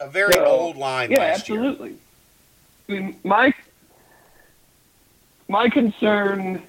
[0.00, 1.58] A very So, old line Yeah, last year.
[1.58, 1.96] absolutely.
[2.88, 3.52] I mean, my
[5.48, 6.62] my concern,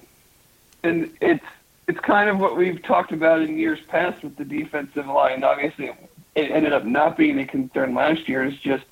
[0.84, 1.44] and it's
[1.90, 5.44] it's kind of what we've talked about in years past with the defensive line.
[5.44, 5.90] Obviously,
[6.36, 8.44] it ended up not being a concern last year.
[8.44, 8.86] It's just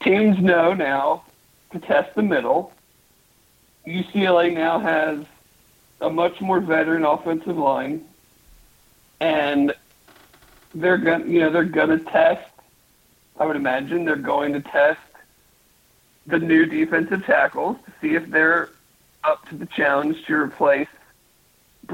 [0.00, 1.24] teams know now
[1.72, 2.72] to test the middle.
[3.88, 5.24] UCLA now has
[6.00, 8.04] a much more veteran offensive line,
[9.18, 9.74] and
[10.76, 12.48] they're going you know they're gonna test.
[13.36, 15.00] I would imagine they're going to test
[16.24, 18.70] the new defensive tackles to see if they're
[19.24, 20.86] up to the challenge to replace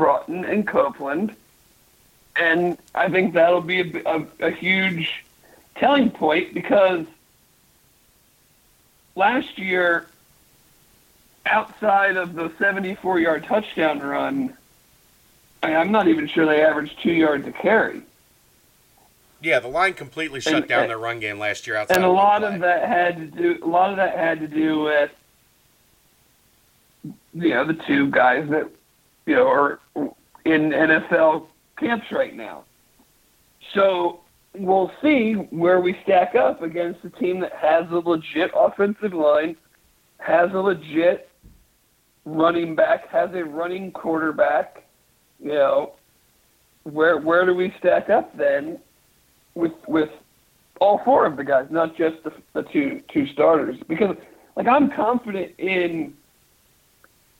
[0.02, 1.34] Broughton and Copeland.
[2.36, 5.24] And I think that'll be a, a, a huge
[5.74, 7.04] telling point because
[9.16, 10.06] last year,
[11.46, 14.56] outside of the 74 yard touchdown run,
[15.64, 18.02] I I'm not even sure they averaged two yards a carry.
[19.40, 22.04] Yeah, the line completely shut And- down eh, their run game last year outside and
[22.04, 22.54] a of lot play.
[22.54, 25.10] of that had to do a lot of that had to do with
[27.34, 28.68] you know the two guys that
[29.28, 29.78] you know are
[30.46, 31.46] in NFL
[31.78, 32.64] camps right now.
[33.74, 34.20] So
[34.54, 39.54] we'll see where we stack up against a team that has a legit offensive line,
[40.18, 41.28] has a legit
[42.24, 44.84] running back, has a running quarterback.
[45.38, 45.92] You know,
[46.84, 48.78] where where do we stack up then
[49.54, 50.08] with with
[50.80, 53.76] all four of the guys, not just the, the two two starters.
[53.88, 54.16] Because
[54.56, 56.14] like I'm confident in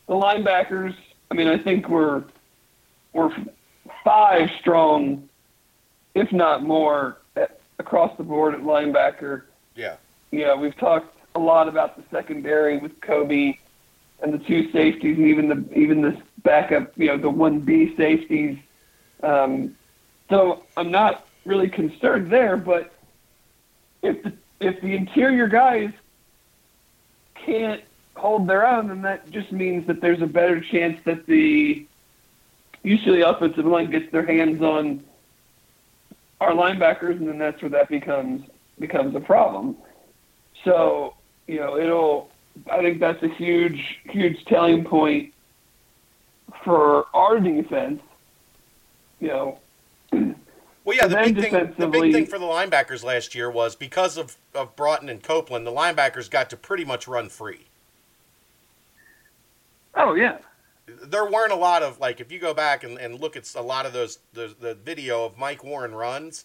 [0.07, 0.95] the linebackers.
[1.31, 2.25] I mean, I think we're
[3.13, 3.31] we're
[4.05, 5.29] five strong,
[6.15, 9.43] if not more, at, across the board at linebacker.
[10.31, 10.47] yeah.
[10.47, 13.59] Know, we've talked a lot about the secondary with Coby
[14.21, 16.93] and the two safeties, and even the even the backup.
[16.97, 18.59] You know, the one B safeties.
[19.23, 19.77] Um,
[20.29, 22.93] so I'm not really concerned there, but
[24.03, 25.91] if the if the interior guys
[27.35, 27.83] can't
[28.19, 31.87] hold their own, then that just means that there's a better chance that the
[32.83, 35.05] usually offensive line gets their hands on
[36.41, 38.45] our linebackers, and then that's where that becomes
[38.79, 39.77] becomes a problem.
[40.65, 41.15] So
[41.47, 42.31] you know, it'll.
[42.71, 45.33] I think that's a huge, huge telling point
[46.65, 48.03] for our defense.
[49.21, 49.59] You know,
[50.89, 54.17] Well, yeah, the big thing the big thing for the linebackers last year was because
[54.17, 57.67] of, of Broughton and Copeland, the linebackers got to pretty much run free.
[60.01, 60.39] Oh yeah,
[60.87, 63.61] There weren't a lot of like if you go back and, and look at a
[63.61, 66.45] lot of those the, the video of Mike Warren runs,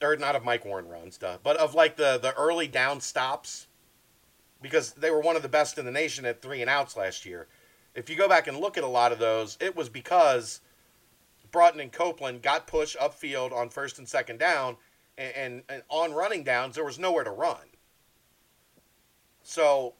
[0.00, 3.66] or not of Mike Warren runs, duh, but of like the the early down stops,
[4.62, 7.26] because they were one of the best in the nation at three and outs last
[7.26, 7.48] year.
[7.96, 10.60] If you go back and look at a lot of those, it was because
[11.50, 14.76] Broughton and Copeland got push upfield on first and second down,
[15.18, 17.66] and, and, and on running downs there was nowhere to run.
[19.42, 19.94] So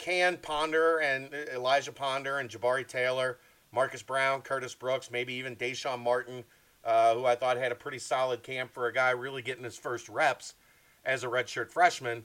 [0.00, 3.38] can Ponder and uh, Elijah Ponder and Jabari Taylor,
[3.70, 6.42] Marcus Brown, Curtis Brooks, maybe even Deshaun Martin,
[6.84, 9.76] uh, who I thought had a pretty solid camp for a guy really getting his
[9.76, 10.54] first reps
[11.04, 12.24] as a redshirt freshman.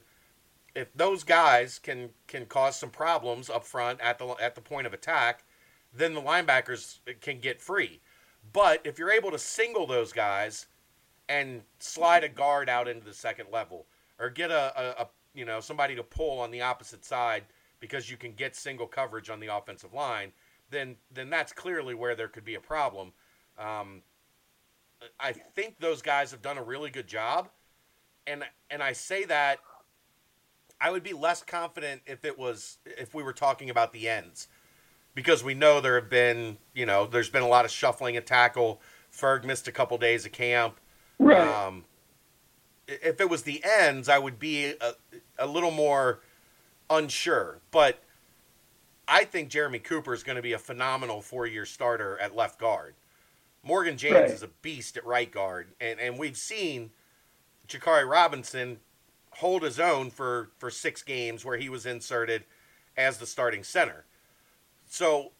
[0.74, 4.86] If those guys can can cause some problems up front at the at the point
[4.86, 5.44] of attack,
[5.94, 8.00] then the linebackers can get free.
[8.52, 10.66] But if you're able to single those guys
[11.28, 13.86] and slide a guard out into the second level,
[14.18, 17.44] or get a, a, a you know somebody to pull on the opposite side
[17.86, 20.32] because you can get single coverage on the offensive line,
[20.70, 23.12] then then that's clearly where there could be a problem.
[23.58, 24.02] Um,
[25.20, 27.48] I think those guys have done a really good job,
[28.26, 29.60] and and I say that
[30.80, 34.48] I would be less confident if it was if we were talking about the ends,
[35.14, 38.26] because we know there have been you know there's been a lot of shuffling at
[38.26, 38.80] tackle.
[39.12, 40.78] Ferg missed a couple days of camp.
[41.18, 41.46] right.
[41.46, 41.84] Um,
[42.88, 44.92] if it was the ends, I would be a,
[45.38, 46.20] a little more
[46.90, 47.60] unsure.
[47.70, 48.02] But
[49.08, 52.94] I think Jeremy Cooper is going to be a phenomenal four-year starter at left guard.
[53.62, 54.30] Morgan James Right.
[54.30, 56.90] is a beast at right guard, and and we've seen
[57.68, 58.78] Jakari Robinson
[59.30, 62.44] hold his own for for six games where he was inserted
[62.96, 64.04] as the starting center.
[64.88, 65.32] So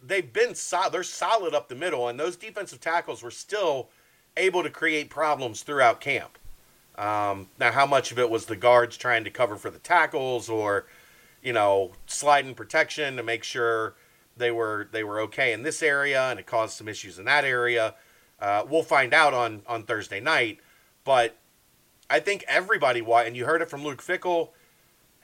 [0.00, 0.92] they've been solid.
[0.92, 3.90] They're solid up the middle, and those defensive tackles were still
[4.36, 6.38] able to create problems throughout camp.
[6.96, 10.48] Um, now, how much of it was the guards trying to cover for the tackles,
[10.48, 10.86] or
[11.42, 13.94] you know, sliding protection to make sure
[14.36, 17.44] they were they were okay in this area, and it caused some issues in that
[17.44, 17.94] area.
[18.40, 20.58] Uh, we'll find out on on Thursday night,
[21.04, 21.36] but
[22.08, 24.50] I think everybody and you heard it from Luke Fickell.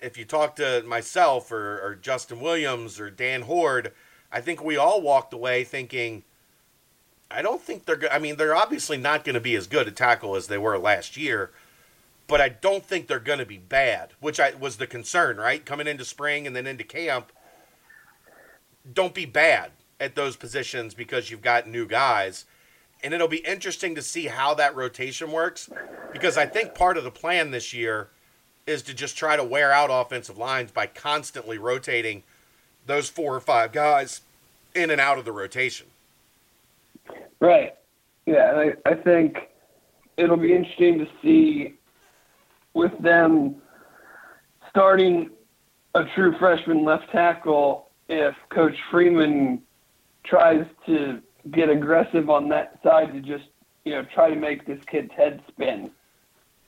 [0.01, 3.93] If you talk to myself or, or Justin Williams or Dan Hoard,
[4.33, 6.25] I think we all walked away thinking,
[7.31, 8.13] I don't think they're.
[8.13, 10.79] I mean, they're obviously not going to be as good at tackle as they were
[10.79, 11.51] last year,
[12.27, 15.65] but I don't think they're going to be bad, which I was the concern, right?
[15.65, 17.33] Coming into spring and then into camp,
[18.93, 22.45] don't be bad at those positions because you've got new guys.
[23.05, 25.69] And it'll be interesting to see how that rotation works
[26.13, 28.09] because I think part of the plan this year
[28.67, 32.23] is to just try to wear out offensive lines by constantly rotating
[32.87, 34.23] those four or five guys
[34.75, 35.87] in and out of the rotation.
[37.41, 37.75] Right.
[38.27, 39.37] Yeah, I, I think
[40.17, 41.75] it'll be interesting to see
[42.75, 43.57] with them
[44.71, 45.31] starting
[45.95, 49.63] a true freshman left tackle if Coach Freeman
[50.25, 51.21] tries to
[51.51, 53.45] get aggressive on that side to just,
[53.85, 55.91] you know, try to make this kid's head spin.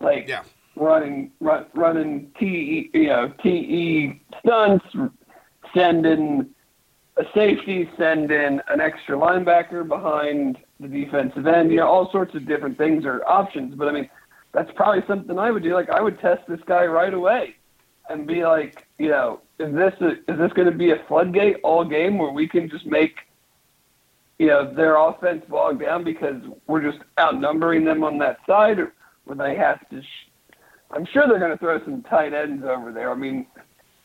[0.00, 0.42] Like Yeah.
[0.76, 4.84] running run, running TE you know, TE stunts,
[5.74, 6.50] sending
[7.16, 11.70] a safety, send in an extra linebacker behind the defensive end.
[11.70, 13.74] You know, all sorts of different things are options.
[13.76, 14.10] But I mean,
[14.54, 15.74] that's probably something I would do.
[15.74, 17.56] Like I would test this guy right away
[18.08, 21.56] and be like, you know, is this a, is this going to be a floodgate
[21.62, 23.16] all game where we can just make
[24.38, 28.92] you know their offense bog down because we're just outnumbering them on that side, or
[29.24, 30.02] where they have to.
[30.02, 30.30] Sh-
[30.90, 33.10] I'm sure they're going to throw some tight ends over there.
[33.10, 33.46] I mean,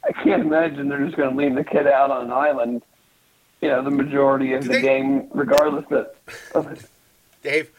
[0.04, 2.82] I can't imagine they're just going to leave the kid out on an island.
[3.62, 6.08] You know, the majority of Do the they- game, regardless of,
[6.56, 6.88] of
[7.44, 7.70] Dave,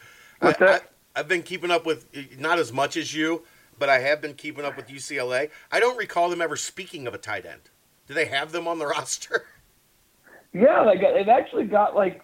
[0.41, 0.90] I, What's that?
[1.15, 2.07] I've been keeping up with
[2.39, 3.43] not as much as you,
[3.77, 5.49] but I have been keeping up with UCLA.
[5.71, 7.69] I don't recall them ever speaking of a tight end.
[8.07, 9.45] Do they have them on the roster?
[10.53, 12.21] yeah, like they've actually got like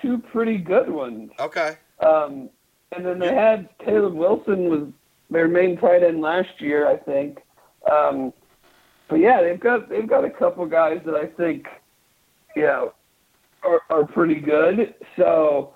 [0.00, 1.30] two pretty good ones.
[1.38, 1.76] Okay.
[2.00, 2.50] Um,
[2.92, 4.88] and then they had Caleb Wilson was
[5.30, 7.38] their main tight end last year, I think.
[7.90, 8.32] Um,
[9.08, 11.66] but yeah, they've got they've got a couple guys that I think,
[12.56, 12.92] you know,
[13.62, 14.94] are are pretty good.
[15.16, 15.74] So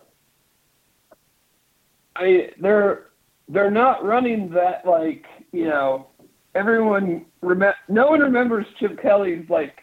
[2.19, 3.07] I they're
[3.49, 6.09] they're not running that like you know
[6.55, 9.83] everyone rem- no one remembers Chip Kelly's like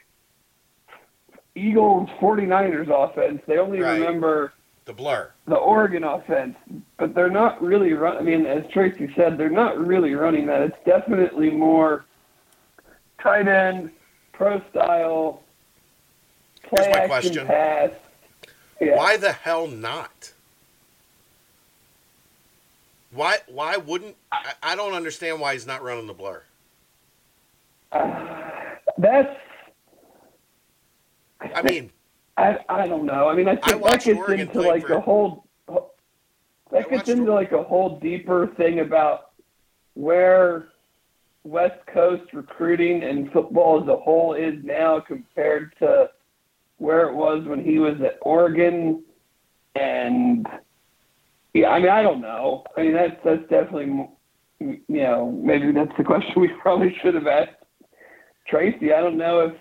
[1.56, 3.42] Eagles 49ers offense.
[3.48, 3.98] They only Right.
[4.00, 4.52] remember
[4.84, 5.32] The blur.
[5.48, 6.58] the Oregon offense,
[6.98, 8.18] but they're not really run.
[8.18, 10.62] I mean, as Tracy said, they're not really running that.
[10.62, 12.04] It's definitely more
[13.22, 13.92] tight end,
[14.34, 15.42] pro style,
[16.64, 17.48] play Here's my question.
[17.48, 17.92] pass.
[18.82, 18.98] Yeah.
[18.98, 20.34] Why the hell not?
[23.16, 23.38] Why?
[23.48, 24.16] Why wouldn't?
[24.32, 26.44] I, I don't understand why he's not running the blur.
[27.92, 29.36] Uh, that's.
[31.42, 31.92] I mean,
[32.38, 33.30] I I don't know.
[33.30, 35.46] I mean, I think I that gets Oregon into like for- a whole.
[36.72, 39.32] That gets into like a whole deeper thing about
[39.94, 40.70] where
[41.44, 46.10] West Coast recruiting and football as a whole is now compared to
[46.78, 49.04] where it was when he was at Oregon,
[49.76, 50.46] and
[51.56, 52.66] yeah, I mean, I don't know.
[52.78, 54.08] I mean, that's that's definitely
[54.60, 57.52] you know maybe that's the question we probably should have asked
[58.48, 58.94] Tracy.
[58.94, 59.54] I don't know if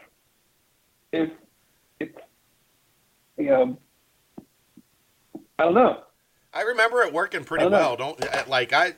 [1.13, 1.31] if
[2.01, 2.19] it's
[3.39, 3.79] you know
[5.59, 6.03] I don't know.
[6.53, 7.79] I remember it working pretty don't know.
[7.79, 7.97] well.
[7.97, 8.95] Don't uh, like I.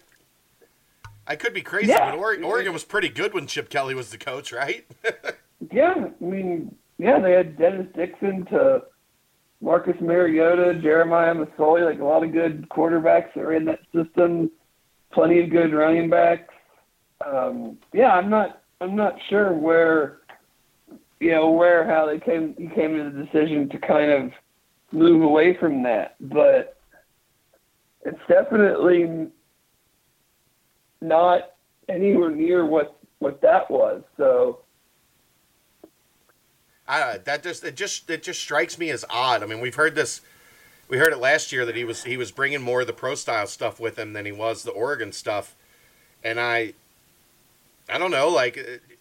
[1.28, 2.12] I could be crazy, Yeah.
[2.12, 4.86] but Oregon, Oregon was pretty good when Chip Kelly was the coach, right?
[5.72, 8.82] Yeah, I mean, yeah, they had Dennis Dixon to
[9.66, 14.48] Marcus Mariota, Jeremiah Masoli, like a lot of good quarterbacks that were in that system.
[15.12, 16.54] Plenty of good running backs.
[17.26, 20.18] Um, yeah, I'm not, I'm not sure where,
[21.18, 24.30] you know, where how they came, he came to the decision to kind of
[24.92, 26.78] move away from that, but
[28.04, 29.26] it's definitely
[31.00, 31.54] not
[31.88, 34.04] anywhere near what what that was.
[34.16, 34.60] So.
[36.88, 39.42] I, that just it just it just strikes me as odd.
[39.42, 40.20] I mean, we've heard this.
[40.88, 43.14] We heard it last year that he was he was bringing more of the pro
[43.14, 45.54] style stuff with him than he was the Oregon stuff,
[46.22, 46.74] and I.
[47.88, 48.28] I don't know.
[48.28, 48.58] Like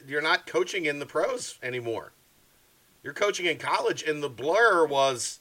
[0.07, 2.11] you're not coaching in the pros anymore.
[3.03, 5.39] You're coaching in college, and the blur was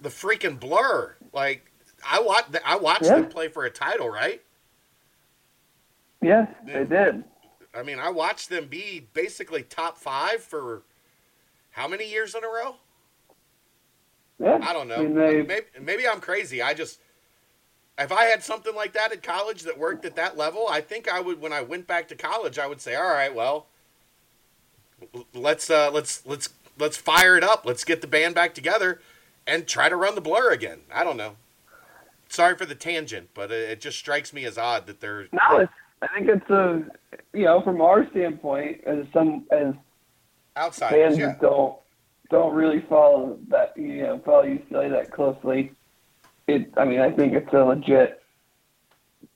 [0.00, 1.16] the freaking blur.
[1.32, 1.70] Like
[2.06, 3.16] I watched I watched Yeah.
[3.16, 4.40] them play for a title, right?
[6.22, 7.24] Yes, they did.
[7.74, 10.82] I mean, I watched them be basically top five for
[11.76, 12.76] how many years in a row?
[14.40, 14.58] Yeah.
[14.62, 14.96] I don't know.
[14.96, 16.62] I mean, they, maybe, maybe I'm crazy.
[16.62, 17.00] I just,
[17.98, 21.06] if I had something like that at college that worked at that level, I think
[21.06, 21.38] I would.
[21.38, 23.66] When I went back to college, I would say, "All right, well,
[25.34, 26.48] let's uh, let's let's
[26.78, 27.66] let's fire it up.
[27.66, 29.00] Let's get the band back together
[29.46, 31.36] and try to run the blur again." I don't know.
[32.28, 35.58] Sorry for the tangent, but it, it just strikes me as odd that they're no,
[35.58, 35.72] it's,
[36.02, 36.84] I think it's a,
[37.32, 39.74] you know, from our standpoint, as some as
[40.56, 41.16] outsiders.
[41.16, 41.34] fans Yeah.
[41.40, 41.76] don't
[42.30, 45.72] don't really follow that, you know, follow UCLA that closely.
[46.48, 48.22] It, I mean, I think it's a legit,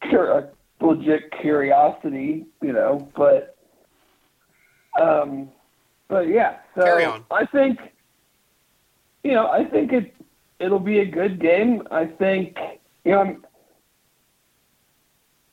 [0.03, 0.49] a
[0.81, 3.57] legit curiosity, you know, but,
[5.01, 5.51] um,
[6.09, 6.59] but yeah.
[6.75, 7.25] So Carry on.
[7.31, 7.79] I think,
[9.23, 10.15] you know, I think it
[10.59, 11.83] it'll be a good game.
[11.91, 12.57] I think,
[13.05, 13.47] you know, I'm,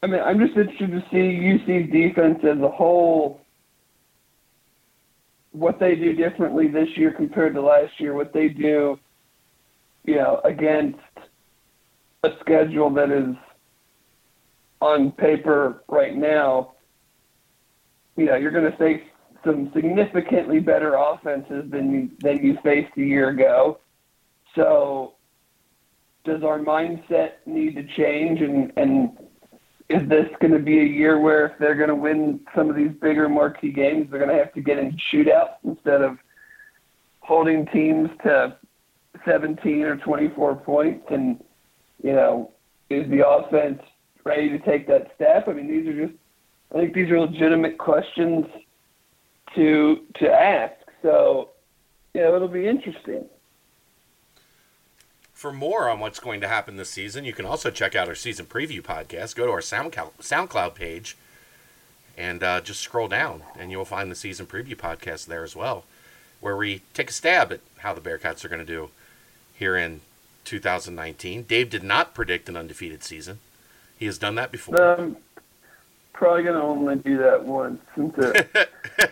[0.04, 3.42] I mean, I'm just interested to see UC's defense as a whole,
[5.52, 9.00] what they do differently this year compared to last year, what they do,
[10.04, 11.00] you know, against
[12.24, 13.36] a schedule that is
[14.82, 16.74] on paper right now.
[18.16, 19.04] You know, you're going to face
[19.46, 23.80] some significantly better offenses than you, than you faced a year ago.
[24.56, 25.14] So,
[26.26, 29.18] does our mindset need to change and, and
[29.90, 32.76] is this going to be a year where if they're going to win some of
[32.76, 36.18] these bigger marquee games, they're going to have to get in shootouts instead of
[37.22, 38.58] holding teams to
[39.26, 41.06] 17 or 24 points?
[41.10, 41.44] And,
[42.04, 42.52] you know,
[42.90, 43.82] is the offense
[44.24, 45.48] ready to take that step?
[45.48, 46.18] I mean, these are just,
[46.74, 48.46] I think these are legitimate questions
[49.56, 50.76] to to ask.
[51.02, 51.52] So,
[52.14, 53.26] you know, it'll be interesting.
[55.38, 58.16] For more on what's going to happen this season, you can also check out our
[58.16, 59.36] season preview podcast.
[59.36, 61.16] Go to our SoundCloud, page
[62.18, 65.86] and uh, just scroll down, and you'll find the season preview podcast there as well,
[66.42, 68.90] where we take a stab at how the Bearcats are going to do
[69.54, 70.02] here in
[70.44, 71.44] 2019.
[71.44, 73.38] Dave did not predict an undefeated season.
[73.96, 74.82] He has done that before.
[74.82, 75.18] Um,
[76.18, 78.52] probably gonna only do that once since it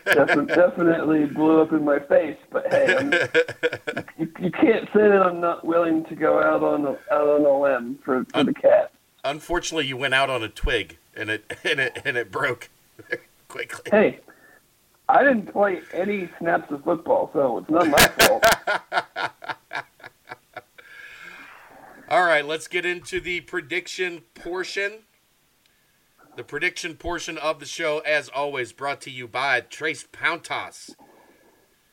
[0.06, 2.38] defi- definitely blew up in my face.
[2.52, 3.12] But hey, I'm,
[4.18, 7.46] you, you can't say that I'm not willing to go out on a, out on
[7.46, 8.92] a limb for, for the cat.
[9.24, 12.70] Unfortunately, you went out on a twig, and it and it and it broke
[13.48, 13.92] quickly.
[13.92, 14.20] Hey,
[15.08, 18.44] I didn't play any snaps of football, so it's not my fault.
[22.10, 25.00] All right, let's get into the prediction portion.
[26.36, 30.94] The prediction portion of the show, as always, brought to you by Tres Pontas.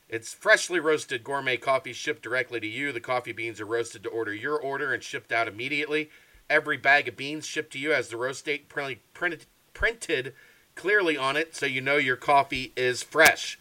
[0.08, 2.92] It's freshly roasted gourmet coffee shipped directly to you.
[2.92, 6.10] The coffee beans are roasted to order your order and shipped out immediately.
[6.50, 10.34] Every bag of beans shipped to you has the roast date printed, printed, printed
[10.74, 13.58] clearly on it so you know your coffee is fresh.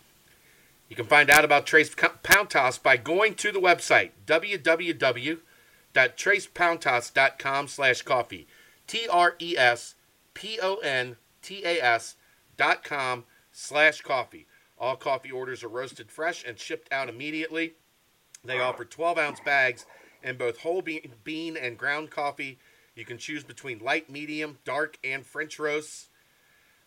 [0.89, 5.37] You can find out about Tres Pontas by going to the website www
[5.93, 8.47] www.trespontas.com slash coffee.
[8.87, 9.07] T
[10.35, 12.15] R E S P O N T A S
[12.57, 14.47] dot com slash coffee.
[14.77, 17.73] All coffee orders are roasted fresh and shipped out immediately.
[18.43, 19.85] They offer 12 ounce bags
[20.23, 22.59] in both whole bean and ground coffee.
[22.95, 26.09] You can choose between light, medium, dark, and French roasts.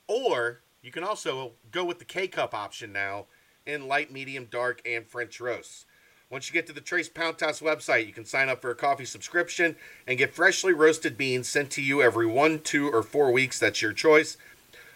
[0.09, 3.27] Or you can also go with the K cup option now
[3.65, 5.87] in light, medium, dark, and French roasts.
[6.35, 9.05] Once you get to the Tres Pontas website, you can sign up for a coffee
[9.05, 13.61] subscription and get freshly roasted beans sent to you every one, two, or four weeks.
[13.61, 14.37] That's your choice.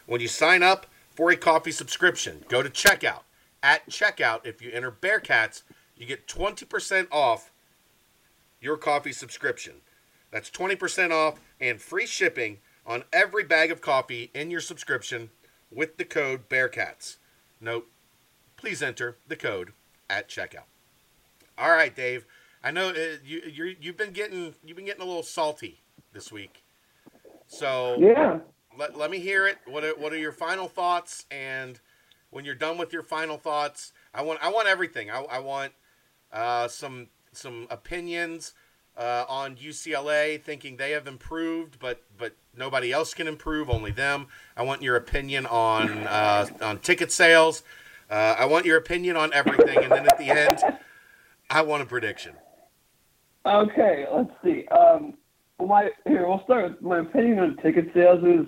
[0.07, 3.21] When you sign up for a coffee subscription, go to checkout.
[3.63, 5.63] At checkout, if you enter Bearcats,
[5.97, 7.53] you get 20% off
[8.61, 9.75] your coffee subscription.
[10.33, 15.31] That's 20% off and free shipping on every bag of coffee in your subscription
[15.71, 17.19] with the code Bearcats.
[17.61, 17.87] Note,
[18.57, 19.73] please enter the code
[20.11, 20.65] at checkout.
[21.59, 22.25] All right, Dave.
[22.63, 25.81] I know uh, you you you've been getting you've been getting a little salty
[26.13, 26.65] this week.
[27.47, 28.39] So yeah,
[28.79, 29.59] let, let me hear it.
[29.67, 31.25] What are, what are your final thoughts?
[31.31, 31.81] And
[32.31, 35.11] when you're done with your final thoughts, I want I want everything.
[35.11, 35.73] I, I want
[36.33, 38.55] uh, some some opinions
[38.97, 44.27] uh, on UCLA, thinking they have improved, but but nobody else can improve, only them.
[44.57, 47.63] I want your opinion on uh, on ticket sales.
[48.11, 50.61] Uh, I want your opinion on everything, and then at the end,
[51.51, 52.35] I want a prediction.
[53.47, 54.67] Okay, let's see.
[54.69, 55.15] Um,
[55.59, 58.47] my here we'll start with my opinion on ticket sales is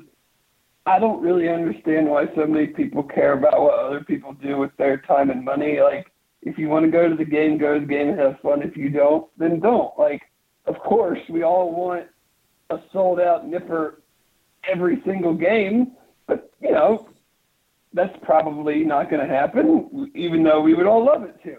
[0.87, 4.77] I don't really understand why so many people care about what other people do with
[4.77, 5.81] their time and money.
[5.81, 6.11] Like,
[6.43, 8.63] if you want to go to the game, go to the game and have fun.
[8.63, 9.99] If you don't, then don't.
[9.99, 10.23] Like,
[10.67, 12.07] of course, we all want
[12.71, 13.97] a sold out Nippert
[14.71, 15.93] every single game,
[16.27, 17.09] but you know,
[17.93, 20.11] that's probably not going to happen.
[20.15, 21.57] Even though we would all love it to.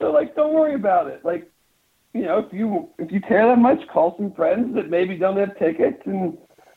[0.00, 1.24] So like, don't worry about it.
[1.24, 1.50] Like,
[2.14, 5.36] you know, if you if you care that much, call some friends that maybe don't
[5.36, 6.36] have tickets and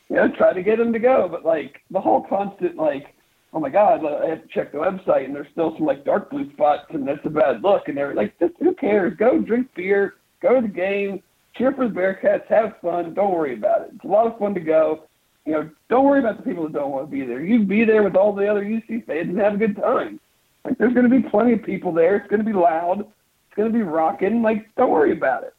[0.10, 1.28] you know try to get them to go.
[1.28, 3.16] But like the whole constant like,
[3.52, 6.06] oh my God, uh, I have to check the website and there's still some like
[6.06, 7.88] dark blue spots and that's a bad look.
[7.88, 9.18] And they're like, just who cares?
[9.18, 11.24] Go drink beer, go to the game,
[11.56, 13.14] cheer for the Bearcats, have fun.
[13.14, 13.92] Don't worry about it.
[13.96, 15.04] It's a lot of fun to go.
[15.46, 17.44] You know, don't worry about the people that don't want to be there.
[17.44, 20.20] You be there with all the other UC fans and have a good time.
[20.66, 22.16] Like there's going to be plenty of people there.
[22.16, 23.02] It's going to be loud.
[23.02, 24.42] It's going to be rocking.
[24.42, 25.54] Like don't worry about it.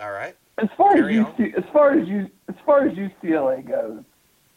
[0.00, 0.36] All right.
[0.58, 4.02] As far Carry as UC, as far as you as far as UCLA goes,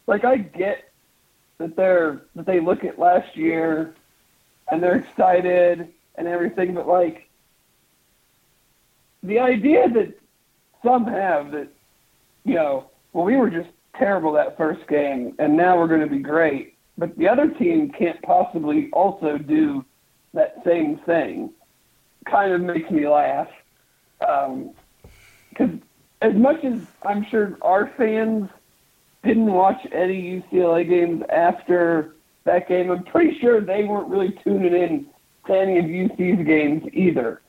[0.07, 0.91] like I get
[1.57, 3.95] that they're that they look at last year
[4.72, 7.30] and they're excited and everything, but like
[9.24, 10.19] the idea that
[10.84, 11.69] some have that
[12.43, 16.07] you know, well we were just terrible that first game and now we're going to
[16.07, 19.83] be great but the other team can't possibly also do
[20.35, 21.49] that same thing.
[22.27, 23.47] Kind of makes me laugh.
[24.19, 24.69] Because
[25.61, 25.81] um,
[26.21, 28.51] as much as I'm sure our fans
[29.23, 34.75] didn't watch any UCLA games after that game, I'm pretty sure they weren't really tuning
[34.75, 35.07] in
[35.47, 37.41] to any of UC's games either.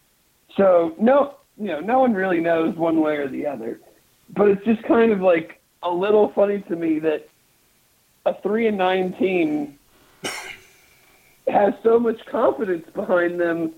[0.56, 3.80] So no, you know, no one really knows one way or the other.
[4.30, 7.28] But it's just kind of like a little funny to me that
[8.24, 9.78] a three and nine team
[11.48, 13.72] has so much confidence behind them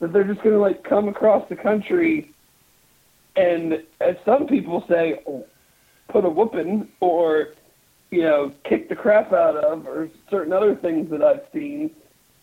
[0.00, 2.30] that they're just going to like come across the country
[3.36, 5.20] and as some people say
[6.08, 7.48] put a whooping or
[8.10, 11.90] you know kick the crap out of or certain other things that I've seen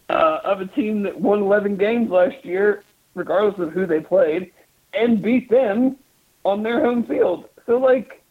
[0.10, 4.52] uh, of a team that won 11 games last year regardless of who they played
[4.94, 5.98] and beat them
[6.44, 7.48] on their home field.
[7.66, 8.24] So like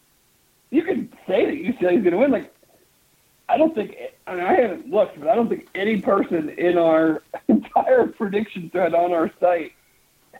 [0.69, 2.53] you could say that UCLA is going to win like
[3.51, 3.97] I don't think
[4.27, 8.69] I, mean, I haven't looked, but I don't think any person in our entire prediction
[8.69, 9.73] thread on our site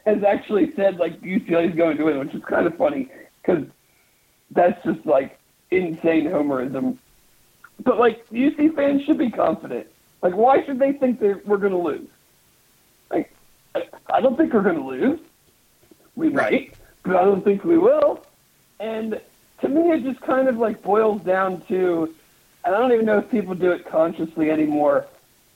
[0.06, 3.10] has actually said like UCLA is going to win, which is kind of funny
[3.42, 3.66] because
[4.52, 5.38] that's just like
[5.72, 6.98] insane homerism.
[7.84, 9.88] But like UC fans should be confident.
[10.22, 12.08] Like, why should they think that we're going to lose?
[13.10, 13.34] Like,
[14.10, 15.20] I, don't think we're going to lose.
[16.16, 18.24] We might, but I don't think we will.
[18.80, 19.20] And
[19.62, 22.14] to me, it just kind of like boils down to
[22.64, 25.08] I don't even know if people do it consciously anymore,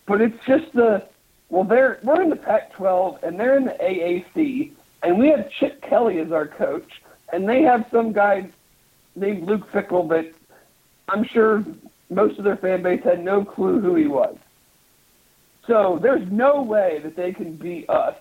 [0.06, 1.06] but it's just the
[1.49, 4.72] well, they're we're in the Pac-12 and they're in the AAC,
[5.03, 7.01] and we have Chip Kelly as our coach,
[7.32, 8.49] and they have some guy
[9.16, 10.34] named Luke Fickell that
[11.08, 11.64] I'm sure
[12.10, 14.38] most of their fan base had no clue who he was.
[15.68, 18.16] So there's no way that they can beat us.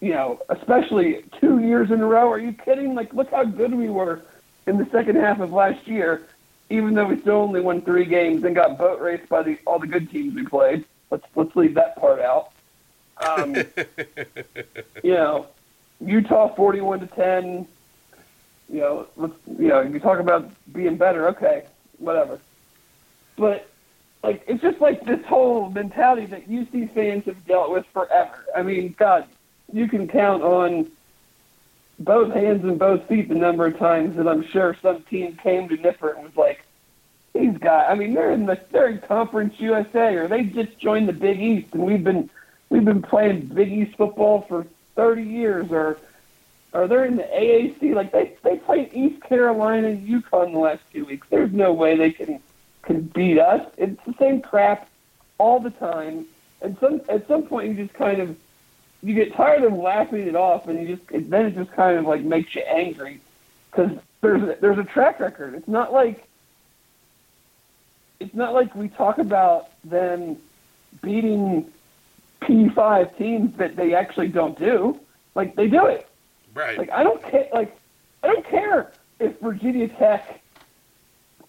[0.00, 2.30] You know, especially two years in a row.
[2.30, 2.94] Are you kidding?
[2.94, 4.22] Like, look how good we were
[4.66, 6.26] in the second half of last year
[6.74, 9.78] even though we still only won three games and got boat raced by the all
[9.78, 10.84] the good teams we played.
[11.10, 12.50] Let's let's leave that part out.
[13.26, 13.54] Um,
[15.02, 15.46] you know,
[16.00, 17.66] Utah forty-one to ten.
[18.68, 21.28] You know, let's, you know, you talk about being better.
[21.28, 21.64] Okay,
[21.98, 22.40] whatever.
[23.36, 23.68] But
[24.22, 28.46] like, it's just like this whole mentality that UC fans have dealt with forever.
[28.56, 29.26] I mean, God,
[29.72, 30.90] you can count on
[31.98, 35.68] both hands and both feet the number of times that I'm sure some team came
[35.68, 36.63] to Nippert and was like,
[37.34, 37.86] these guys.
[37.88, 41.40] I mean, they're in the they're in Conference USA, or they just joined the Big
[41.40, 42.30] East, and we've been
[42.70, 45.98] we've been playing Big East football for 30 years, or
[46.72, 47.94] or they're in the AAC.
[47.94, 51.26] Like they they played East Carolina and UConn the last two weeks.
[51.28, 52.40] There's no way they can
[52.82, 53.68] can beat us.
[53.76, 54.88] It's the same crap
[55.38, 56.26] all the time.
[56.62, 58.36] And some at some point you just kind of
[59.02, 61.98] you get tired of laughing it off, and you just it, then it just kind
[61.98, 63.20] of like makes you angry
[63.70, 65.54] because there's there's a track record.
[65.54, 66.26] It's not like
[68.24, 70.38] it's not like we talk about them
[71.02, 71.70] beating
[72.40, 74.98] P5 teams that they actually don't do.
[75.34, 76.08] Like they do it.
[76.54, 76.78] Right.
[76.78, 77.48] Like I don't care.
[77.52, 77.76] Like
[78.22, 80.40] I don't care if Virginia Tech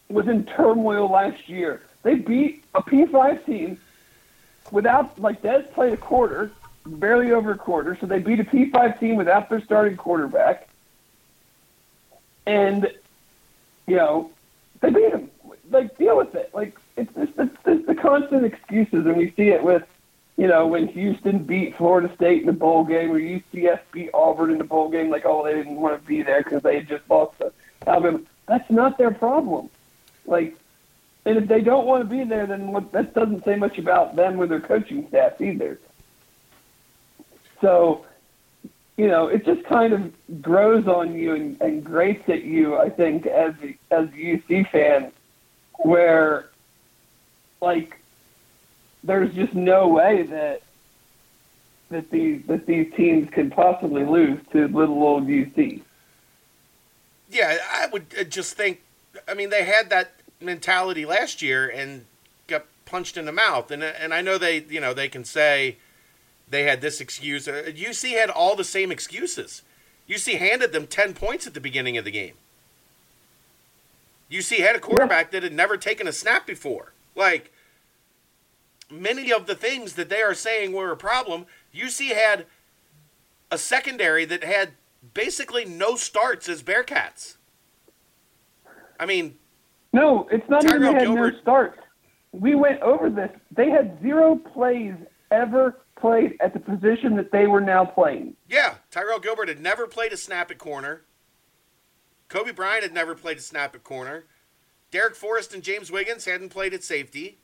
[0.09, 1.81] was in turmoil last year.
[2.03, 3.79] They beat a P5 team
[4.71, 6.51] without like Des played a quarter,
[6.85, 7.97] barely over a quarter.
[8.01, 10.67] So they beat a P5 team without their starting quarterback,
[12.45, 12.91] and
[13.87, 14.31] you know
[14.81, 15.29] they beat them.
[15.75, 16.51] Like deal with it.
[16.53, 19.83] Like it's just it's, it's the constant excuses, and we see it with
[20.37, 24.51] you know, when Houston beat Florida State in the bowl game, or UCF beat Auburn
[24.51, 26.89] in the bowl game, like, oh, they didn't want to be there because they had
[26.89, 27.53] just lost to
[27.87, 28.19] Alabama.
[28.47, 29.69] That's not their problem.
[30.25, 30.57] Like,
[31.25, 34.15] and if they don't want to be there, then what, that doesn't say much about
[34.15, 35.79] them or their coaching staff either.
[37.61, 38.05] So,
[38.97, 42.89] you know, it just kind of grows on you and, and grates at you, I
[42.89, 43.53] think, as
[43.89, 45.11] as a UC fan,
[45.79, 46.49] where,
[47.61, 47.99] like,
[49.03, 50.61] there's just no way that
[51.89, 55.81] that these that these teams could possibly lose to little old UC.
[57.29, 58.81] Yeah, I would uh, just think.
[59.27, 62.05] I mean, they had that mentality last year and
[62.47, 65.77] got punched in the mouth, and and I know they you know they can say
[66.49, 67.47] they had this excuse.
[67.47, 69.61] UC uh, had all the same excuses.
[70.09, 72.33] UC handed them ten points at the beginning of the game.
[74.31, 75.39] UC had a quarterback yeah.
[75.39, 76.93] that had never taken a snap before.
[77.15, 77.51] Like
[78.89, 82.45] many of the things that they are saying were a problem, UC had
[83.51, 84.71] a secondary that had
[85.13, 87.37] basically no starts as Bearcats.
[88.99, 89.35] I mean,
[89.93, 91.79] no, it's not Tyrell even had Gilbert, no starts.
[92.31, 93.31] We went over this.
[93.55, 94.93] They had zero plays
[95.31, 98.35] ever played at the position that they were now playing.
[98.49, 101.01] Yeah, Tyrell Gilbert had never played a snap at corner.
[102.29, 104.25] Coby Bryant had never played a snap at corner.
[104.91, 107.37] Darrick Forrest and James Wiggins hadn't played at safety.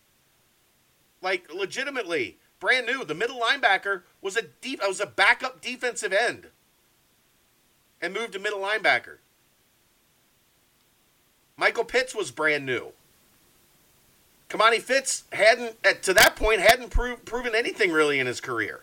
[1.21, 3.03] Like legitimately, brand new.
[3.03, 6.47] The middle linebacker was a deep was a backup defensive end.
[8.01, 9.17] And moved to middle linebacker.
[11.57, 12.93] Michael Pitts was brand new.
[14.49, 18.81] Kimoni Fitz hadn't to that point hadn't prove, proven anything really in his career.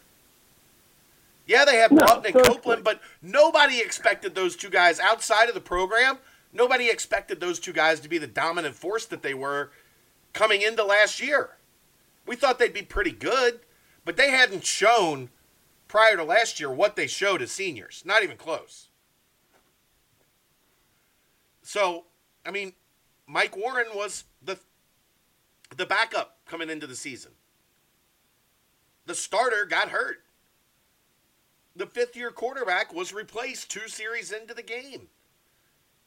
[1.49, 5.63] Yeah, they have Broughton and Copeland, but nobody expected those two guys outside of the
[5.63, 6.19] program.
[6.53, 9.73] Nobody expected those two guys to be the dominant force that they were
[10.35, 11.57] coming into last year.
[12.27, 13.61] We thought they'd be pretty good,
[14.05, 15.31] but they hadn't shown
[15.89, 18.03] prior to last year what they showed as seniors.
[18.05, 18.89] Not even close.
[21.63, 22.05] So,
[22.45, 22.75] I mean,
[23.27, 24.59] Mike Warren was the
[25.75, 27.33] the backup coming into the season.
[29.07, 30.25] The starter got hurt.
[31.79, 35.07] The fifth year quarterback was replaced two series into the game.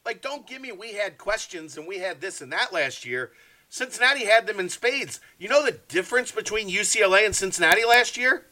[0.04, 3.32] Like, don't give me we had questions and we had this and that last year.
[3.70, 5.18] Cincinnati had them in spades.
[5.38, 8.44] You know the difference between UCLA and Cincinnati last year?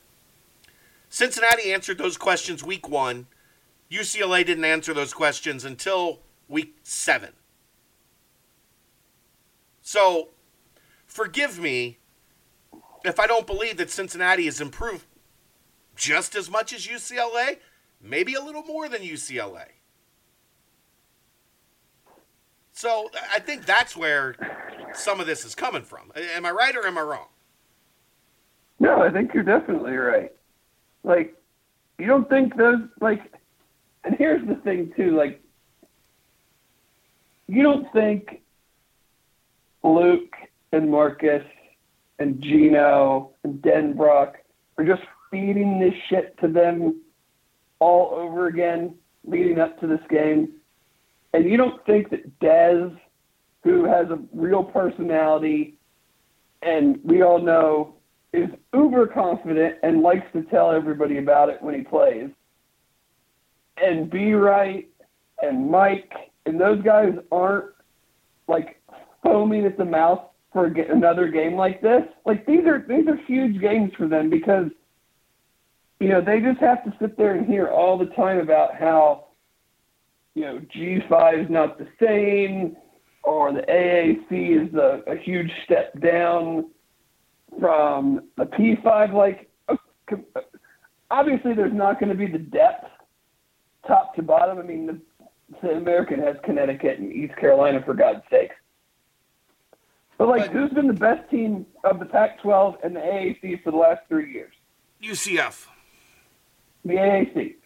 [1.10, 3.26] Cincinnati answered those questions week one.
[3.90, 7.34] UCLA didn't answer those questions until week seven.
[9.82, 10.28] So,
[11.06, 11.98] forgive me
[13.04, 15.04] if I don't believe that Cincinnati has improved
[16.00, 17.58] just as much as UCLA,
[18.00, 19.66] maybe a little more than UCLA.
[22.72, 24.34] So I think that's where
[24.94, 26.10] some of this is coming from.
[26.16, 27.26] Am I right or am I wrong?
[28.78, 30.32] No, I think you're definitely right.
[31.04, 31.36] Like,
[31.98, 33.20] you don't think those like,
[34.04, 35.14] and here's the thing too.
[35.14, 35.42] Like,
[37.46, 38.40] you don't think
[39.82, 40.34] Luke
[40.72, 41.44] and Marcus
[42.18, 44.36] and Gino and Denbrock
[44.78, 47.00] are just feeding this shit to them
[47.78, 50.50] all over again leading up to this game?
[51.32, 52.96] And you don't think that Dez,
[53.62, 55.78] who has a real personality,
[56.62, 57.94] and we all know
[58.32, 62.30] is uber confident and likes to tell everybody about it when he plays,
[63.76, 64.88] and B Wright
[65.42, 66.12] and Mike
[66.46, 67.66] and those guys aren't
[68.46, 68.80] like
[69.22, 70.22] foaming at the mouth
[70.52, 72.02] for another game like this.
[72.24, 74.66] Like these are these are huge games for them because
[76.00, 79.26] you know they just have to sit there and hear all the time about how
[80.34, 82.76] you know G5 is not the same
[83.22, 86.70] or the AAC is a, a huge step down
[87.60, 89.12] from the P5.
[89.12, 89.50] Like
[91.10, 92.86] obviously there's not going to be the depth
[93.86, 94.58] top to bottom.
[94.58, 95.00] I mean the,
[95.62, 98.54] the American has Connecticut and East Carolina for God's sakes.
[100.16, 103.70] But like, but, who's been the best team of the Pac-12 and the AAC for
[103.70, 104.52] the last three years?
[105.02, 105.66] UCF.
[106.84, 107.56] The AAC,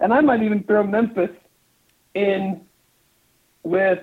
[0.00, 1.30] and I might even throw Memphis
[2.14, 2.62] in
[3.62, 4.00] with,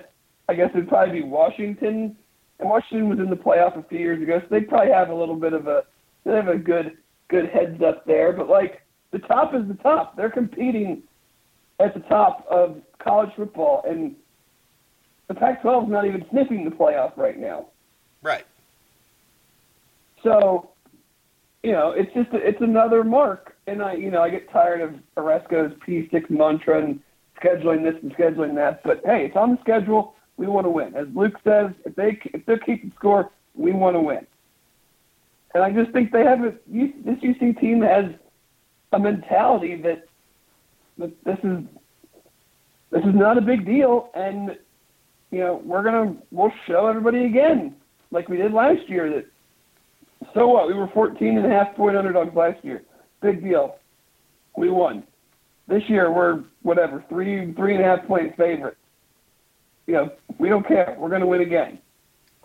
[0.48, 2.16] I guess it'd probably be Washington.
[2.60, 5.16] And Washington was in the playoff a few years ago, so they probably have a
[5.16, 5.84] little bit of a,
[6.24, 8.32] they have a good, good heads up there.
[8.32, 8.82] But like,
[9.12, 10.16] the top is the top.
[10.16, 11.04] They're competing
[11.80, 14.16] at the top of college football, and
[15.28, 17.68] the Pac-12 is not even sniffing the playoff right now.
[18.22, 18.46] Right.
[20.24, 20.70] So,
[21.64, 24.94] you know, it's just it's another mark, and I you know I get tired of
[25.18, 27.00] Aresco's P6 mantra and
[27.42, 28.84] scheduling this and scheduling that.
[28.84, 30.16] But hey, it's on the schedule.
[30.38, 30.96] We want to win.
[30.96, 34.26] As Luke says, if they if they're keeping score, we want to win.
[35.54, 38.06] And I just think they have a this UC team has
[38.94, 40.08] a mentality that
[40.98, 41.64] that this is
[42.92, 44.58] this is not a big deal, and
[45.32, 47.76] you know we're gonna we'll show everybody again
[48.12, 49.10] like we did last year.
[49.10, 49.26] That
[50.34, 50.68] so what?
[50.68, 52.84] We were 14 and a half point underdogs last year.
[53.22, 53.78] Big deal.
[54.56, 55.04] We won.
[55.68, 58.78] This year we're whatever three three and a half point favorite.
[59.86, 60.96] You know we don't care.
[60.98, 61.80] We're going to win again.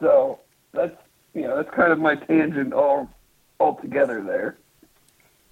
[0.01, 0.41] So
[0.73, 0.97] that's
[1.35, 3.09] you know that's kind of my tangent all
[3.59, 4.57] all together there.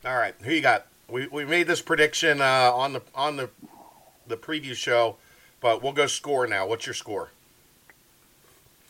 [0.04, 0.86] All right, who you got?
[1.08, 3.50] We we made this prediction uh, on the on the
[4.26, 5.16] the preview show,
[5.60, 6.66] but we'll go score now.
[6.66, 7.30] What's your score?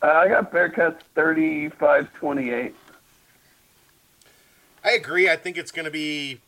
[0.03, 2.73] Uh, I got Bearcats 35-28.
[4.83, 5.29] I agree.
[5.29, 6.41] I think it's going to be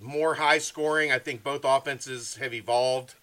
[0.00, 1.12] more high scoring.
[1.12, 3.14] I think both offenses have evolved.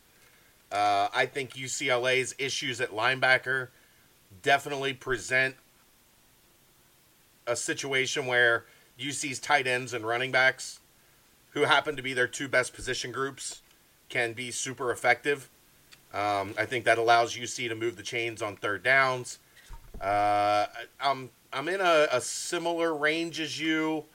[0.71, 3.67] Uh, I think UCLA's issues at linebacker
[4.41, 5.55] definitely present
[7.45, 8.65] a situation where
[8.99, 10.79] UC's tight ends and running backs,
[11.51, 13.61] who happen to be their two best position groups,
[14.09, 15.49] can be super effective.
[16.13, 19.39] Um, I think that allows UC to move the chains on third downs.
[19.99, 20.67] Uh,
[21.01, 24.05] I'm I'm in a, a similar range as you.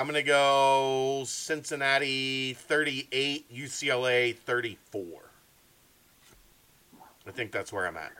[0.00, 5.04] I'm gonna go Cincinnati 38, UCLA 34.
[7.26, 8.12] I think that's where I'm at.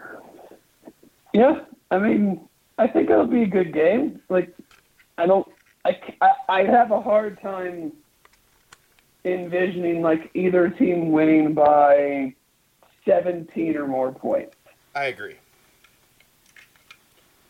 [1.33, 1.61] Yeah,
[1.91, 4.21] I mean, I think it'll be a good game.
[4.29, 4.55] Like,
[5.17, 5.49] I don't,
[5.87, 7.93] I, I, I have a hard time
[9.25, 12.35] envisioning like either team winning by
[13.07, 14.55] 17 or more points.
[14.95, 15.37] I agree.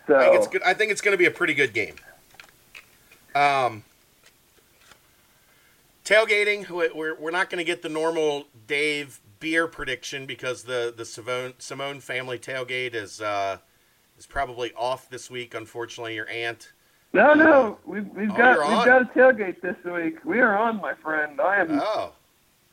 [0.07, 0.62] So I think it's good.
[0.62, 1.97] I think it's going to be a pretty good game.
[3.35, 3.83] Um,
[6.11, 6.68] tailgating.
[6.68, 11.54] We're we're not going to get the normal Dave beer prediction because the the Simone,
[11.58, 13.58] Simone family tailgate is uh,
[14.18, 15.54] is probably off this week.
[15.54, 16.72] Unfortunately, your aunt.
[17.12, 20.24] No, no, we've, we've oh, got we've got a tailgate this week.
[20.24, 21.40] We are on, my friend.
[21.40, 21.80] I am.
[21.80, 22.12] Oh.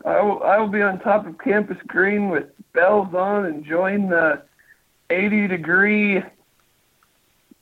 [0.05, 4.43] I will, I will be on top of Campus Green with bells on, enjoying the
[5.09, 6.21] 80 degree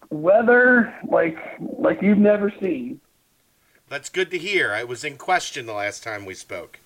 [0.09, 1.37] weather like
[1.77, 2.99] like you've never seen.
[3.89, 4.73] That's good to hear.
[4.73, 6.79] I was in question the last time we spoke.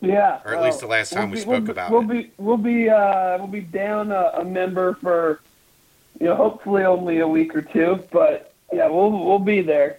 [0.00, 2.08] Yeah, or at least the last time we'll be, we spoke we'll about we'll it.
[2.08, 5.40] Be, we'll be uh, we'll be down a, a, member for
[6.20, 9.98] you know hopefully only a week or two, but yeah, we'll we'll be there.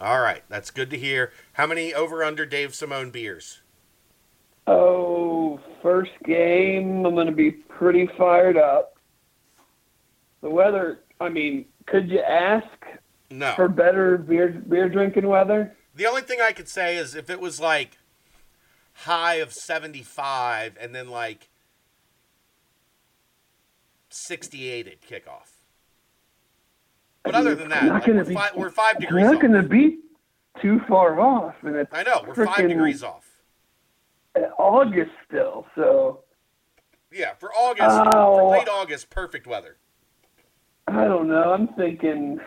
[0.00, 1.32] All right, that's good to hear.
[1.54, 3.60] How many over under Dave Simone beers?
[4.66, 8.96] Oh, first game, I'm going to be pretty fired up.
[10.40, 12.66] The weather, I mean, could you ask
[13.30, 13.52] no.
[13.54, 15.74] for better beer beer drinking weather?
[15.94, 17.98] The only thing I could say is if it was like
[18.94, 21.48] high of 75 and then like
[24.10, 25.50] 68 at kickoff.
[27.22, 29.24] But other than that, like we're, be, five, we're, five, degrees.
[29.24, 29.98] We're not going to be
[30.60, 31.54] too far off.
[31.62, 33.26] And it's I know we're five degrees off.
[34.58, 36.20] August still, so.
[37.10, 39.76] Yeah, for August, oh, for late August, perfect weather.
[40.88, 41.52] I don't know.
[41.52, 42.40] I'm thinking,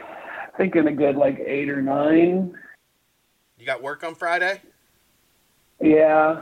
[0.57, 2.57] thinking a good like eight or nine.
[3.57, 4.61] You got work on Friday?
[5.81, 6.41] Yeah.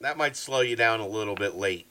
[0.00, 1.86] That might slow you down a little bit late.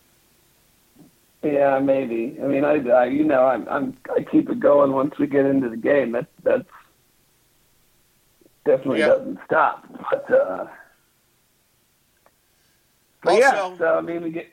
[1.43, 2.37] Yeah, maybe.
[2.43, 5.45] I mean, I, I you know, I'm, I'm, I keep it going once we get
[5.45, 6.11] into the game.
[6.11, 6.67] That, that's
[8.65, 9.17] definitely yep.
[9.19, 9.85] doesn't stop.
[10.11, 10.67] But uh,
[13.23, 14.51] But yeah, so I mean, we get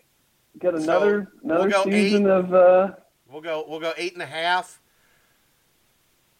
[0.61, 2.31] get So, another we'll another season eight.
[2.31, 2.55] of.
[2.55, 2.91] uh
[3.29, 3.65] We'll go.
[3.67, 4.81] We'll go eight and a half.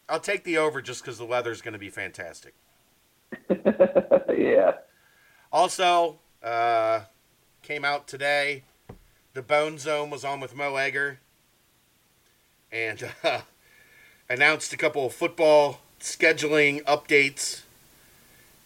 [0.09, 2.55] I'll take the over just because the weather's going to be fantastic.
[4.37, 4.73] Yeah.
[5.51, 7.01] Also, uh,
[7.63, 8.65] came out today.
[9.33, 11.21] The Bone Zone was on with Mo Egger,
[12.71, 13.41] and uh,
[14.29, 17.63] announced a couple of football scheduling updates,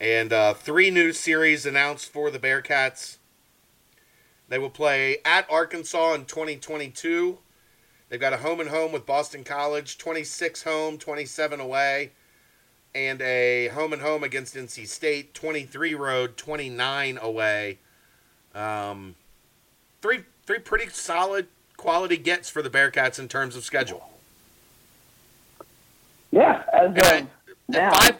[0.01, 3.18] and uh, three new series announced for the Bearcats.
[4.49, 7.38] They will play at Arkansas in 2022.
[8.11, 12.11] They've got a home and home with Boston College, 26 home, 27 away,
[12.94, 17.78] and a home and home against NC State, 23 road, 29 away.
[18.54, 19.14] Um,
[20.02, 21.46] three three pretty solid
[21.76, 24.11] quality gets for the Bearcats in terms of schedule.
[26.32, 26.64] Yeah.
[26.72, 27.28] As And
[27.76, 28.16] of five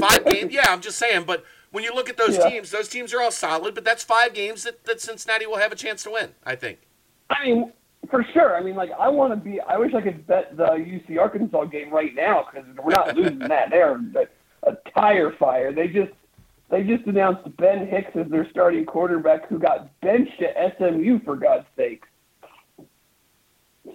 [0.00, 0.52] five games.
[0.54, 1.24] Yeah, I'm just saying.
[1.26, 2.48] But when you look at those Yeah.
[2.48, 3.74] teams, those teams are all solid.
[3.74, 6.30] But that's five games that, that Cincinnati will have a chance to win.
[6.46, 6.78] I think.
[7.28, 7.72] I mean,
[8.10, 8.56] for sure.
[8.56, 9.60] I mean, like, I want to be.
[9.60, 13.38] I wish I could bet the UC Arkansas game right now because we're not losing
[13.48, 13.70] that.
[13.70, 15.72] They're a, a tire fire.
[15.72, 16.12] They just
[16.70, 21.36] they just announced Ben Hicks as their starting quarterback, who got benched at SMU for
[21.36, 22.04] God's sake.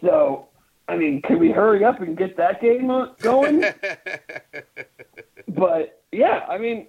[0.02, 0.48] So,
[0.88, 2.90] I mean, can we hurry up and get that game
[3.20, 3.66] going?
[5.50, 6.88] but yeah, I mean,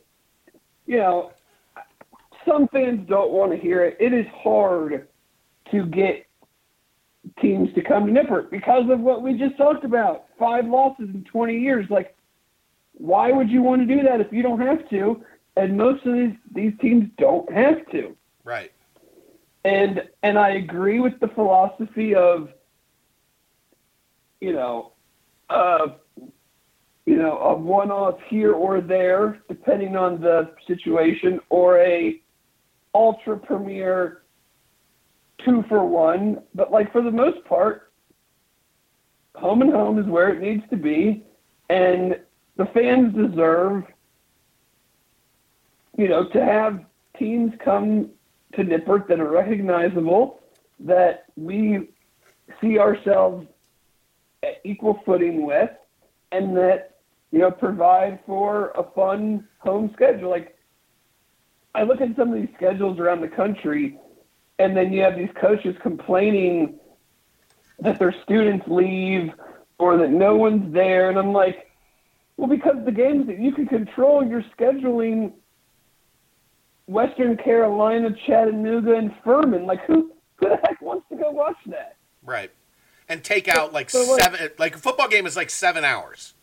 [0.86, 1.32] you know,
[2.46, 3.96] some fans don't want to hear it.
[3.98, 5.08] It is hard
[5.70, 6.26] to get
[7.40, 10.26] teams to come to Nippert because of what we just talked about.
[10.38, 11.86] Five losses in 20 years.
[11.90, 12.16] Like,
[12.94, 15.22] why would you want to do that if you don't have to?
[15.56, 18.16] And most of these these teams don't have to.
[18.44, 18.72] right.
[19.64, 22.48] And and I agree with the philosophy of,
[24.40, 24.92] you know,
[25.50, 25.88] uh,
[27.04, 32.20] you know, a one-off here or there, depending on the situation, or a
[32.94, 34.22] ultra premier
[35.44, 36.42] two for one.
[36.54, 37.92] But like for the most part,
[39.34, 41.24] home and home is where it needs to be,
[41.68, 42.18] and
[42.56, 43.84] the fans deserve,
[45.96, 46.84] you know, to have
[47.18, 48.10] teams come
[48.54, 50.40] to Nippert that are recognizable,
[50.80, 51.88] that we
[52.60, 53.46] see ourselves
[54.42, 55.70] at equal footing with,
[56.32, 56.96] and that
[57.30, 60.30] you know provide for a fun home schedule.
[60.30, 60.56] Like
[61.74, 63.98] I look at some of these schedules around the country,
[64.60, 66.78] and then you have these coaches complaining
[67.80, 69.32] that their students leave
[69.78, 71.70] or that no one's there, and I'm like,
[72.36, 75.32] well, because the games that you can control, you're scheduling
[76.86, 79.66] Western Carolina, Chattanooga, and Furman.
[79.66, 81.96] Like, who, who the heck wants to go watch that?
[82.22, 82.50] Right.
[83.08, 84.50] And take out like So, like- seven.
[84.58, 86.34] Like a football game is like seven hours.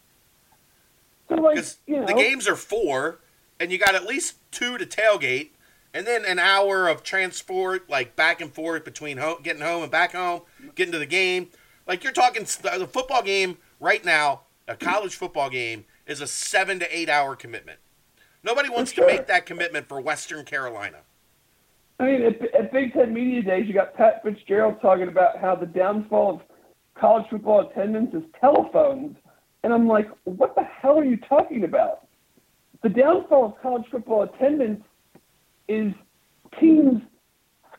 [1.29, 3.19] So, like, Because you know, the games are four,
[3.59, 5.49] and you got at least two to tailgate,
[5.97, 9.91] and then an hour of transport, like back and forth between home, getting home and
[9.91, 10.41] back home,
[10.75, 11.47] getting to the game.
[11.87, 16.77] Like you're talking, the football game right now, a college football game is a seven
[16.81, 17.79] to eight hour commitment.
[18.43, 19.07] Nobody wants sure.
[19.07, 20.97] to make that commitment for Western Carolina.
[21.99, 25.55] I mean, at, at Big Ten Media Days, you got Pat Fitzgerald talking about how
[25.55, 26.41] the downfall of
[26.93, 29.17] college football attendance is telephones.
[29.63, 32.05] And I'm like, what the hell are you talking about?
[32.83, 34.83] The downfall of college football attendance
[35.67, 35.93] is
[36.59, 37.01] teams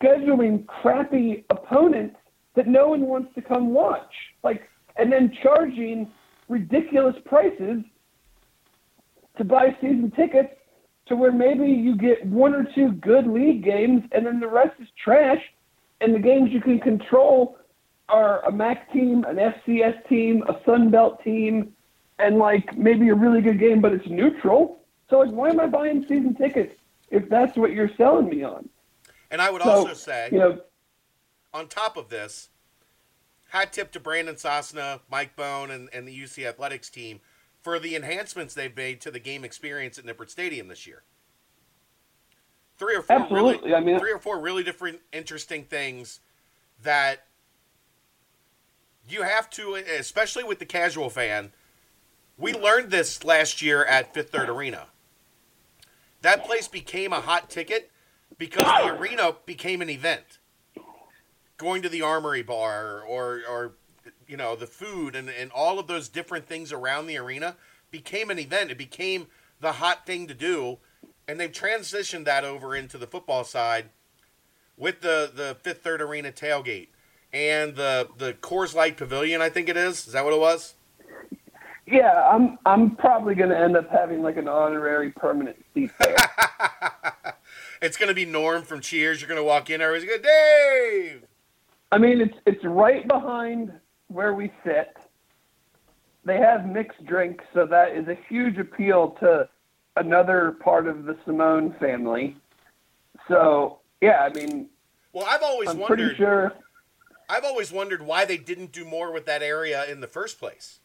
[0.01, 2.17] scheduling crappy opponents
[2.55, 4.13] that no one wants to come watch.
[4.43, 6.11] Like, and then charging
[6.49, 7.83] ridiculous prices
[9.37, 10.55] to buy season tickets
[11.07, 14.75] to where maybe you get one or two good league games and then the rest
[14.81, 15.41] is trash.
[16.01, 17.59] And the games you can control
[18.09, 21.73] are a MAC team, an FCS team, a Sun Belt team,
[22.19, 24.79] and like maybe a really good game, but it's neutral.
[25.11, 26.75] So like, why am I buying season tickets
[27.11, 28.69] if that's what you're selling me on?
[29.31, 30.61] And I would So, also say, you know,
[31.53, 32.49] on top of this,
[33.51, 37.21] hat tip to Brandon Sosna, Mike Bohn, and, and the UC Athletics team
[37.63, 41.03] for the enhancements they've made to the game experience at Nippert Stadium this year.
[42.79, 43.59] Three or four Absolutely.
[43.69, 46.21] really, I mean- three or four really different, interesting things
[46.83, 47.25] that
[49.09, 51.53] you have to, especially with the casual fan.
[52.37, 54.87] We learned this last year at Fifth Third Arena.
[56.23, 57.91] That place became a hot ticket
[58.37, 60.39] because the arena became an event.
[61.57, 63.73] Going to the armory bar or or
[64.27, 67.57] you know the food and, and all of those different things around the arena
[67.91, 68.71] became an event.
[68.71, 69.27] It became
[69.61, 70.79] the hot thing to do.
[71.27, 73.91] And they've transitioned that over into the football side
[74.77, 76.89] with the the fifth third arena tailgate
[77.33, 80.07] and the the Coors Light Pavilion I think it is.
[80.07, 80.75] Is that what it was
[81.91, 86.17] yeah, I'm I'm probably going to end up having like an honorary permanent seat there.
[87.83, 89.21] it's gonna be Norm from Cheers.
[89.21, 91.25] You're gonna walk in, everybody's gonna Dave.
[91.91, 93.73] I mean, it's it's right behind
[94.09, 94.97] where we sit.
[96.25, 99.49] They have mixed drinks, so that is a huge appeal to
[99.97, 102.37] another part of the Simone family.
[103.29, 104.69] So yeah, I mean,
[105.13, 105.97] Well, I've always I'm wondered.
[105.97, 106.53] pretty sure.
[107.31, 110.81] I've always wondered why they didn't do more with that area in the first place.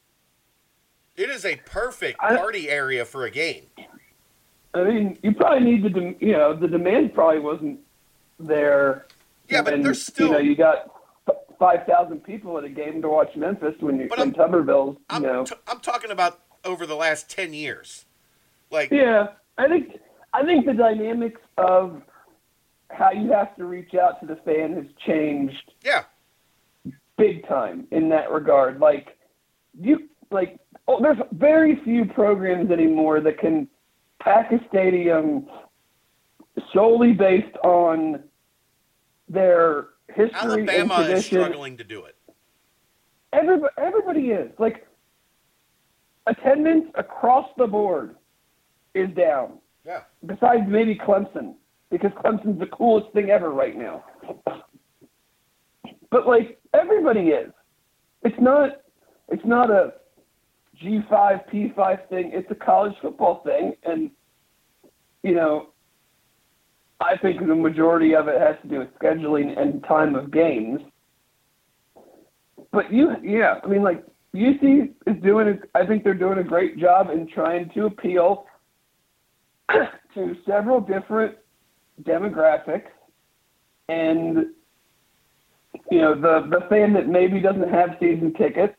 [1.15, 3.65] It is a perfect I- party area for a game.
[4.75, 7.79] I mean, you probably need the dem- you know the demand probably wasn't
[8.39, 9.05] there.
[9.47, 10.27] Yeah, but there's still.
[10.27, 10.89] you know you got
[11.59, 15.05] five thousand people at a game to watch Memphis when you But when Tuberville's you
[15.11, 15.43] I'm, know.
[15.45, 18.05] t- I'm talking about over the last ten years.
[18.71, 19.27] Like, Yeah,
[19.59, 19.99] I think
[20.33, 22.01] I think the dynamics of
[22.89, 26.05] how you have to reach out to the fan has changed yeah,
[27.15, 28.79] big time in that regard.
[28.79, 29.15] Like
[29.79, 30.57] you like
[30.87, 33.67] oh, there's very few programs anymore that can
[34.21, 35.47] pack a stadium
[36.73, 38.23] solely based on
[39.27, 42.15] their history Alabama and is struggling to do it.
[43.31, 44.87] Everybody, everybody is like
[46.27, 48.15] attendance across the board
[48.93, 49.59] is down.
[49.85, 50.01] Yeah.
[50.25, 51.55] Besides maybe Clemson,
[51.89, 54.03] because Clemson's the coolest thing ever right now.
[56.11, 57.51] But like everybody is.
[58.23, 58.81] It's not.
[59.29, 59.93] It's not a
[60.83, 62.31] G five P five thing.
[62.33, 64.11] It's a college football thing, and
[65.23, 65.69] you know,
[66.99, 70.81] I think the majority of it has to do with scheduling and time of games.
[72.71, 74.03] But you, yeah, I mean, like
[74.35, 75.59] UC is doing.
[75.73, 78.45] I think they're doing a great job in trying to appeal
[79.69, 81.35] to several different
[82.01, 82.89] demographics,
[83.87, 84.47] and
[85.89, 88.75] you know, the the fan that maybe doesn't have season tickets,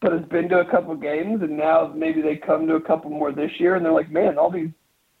[0.00, 3.10] but has been to a couple games, and now maybe they come to a couple
[3.10, 4.70] more this year, and they're like, man, all these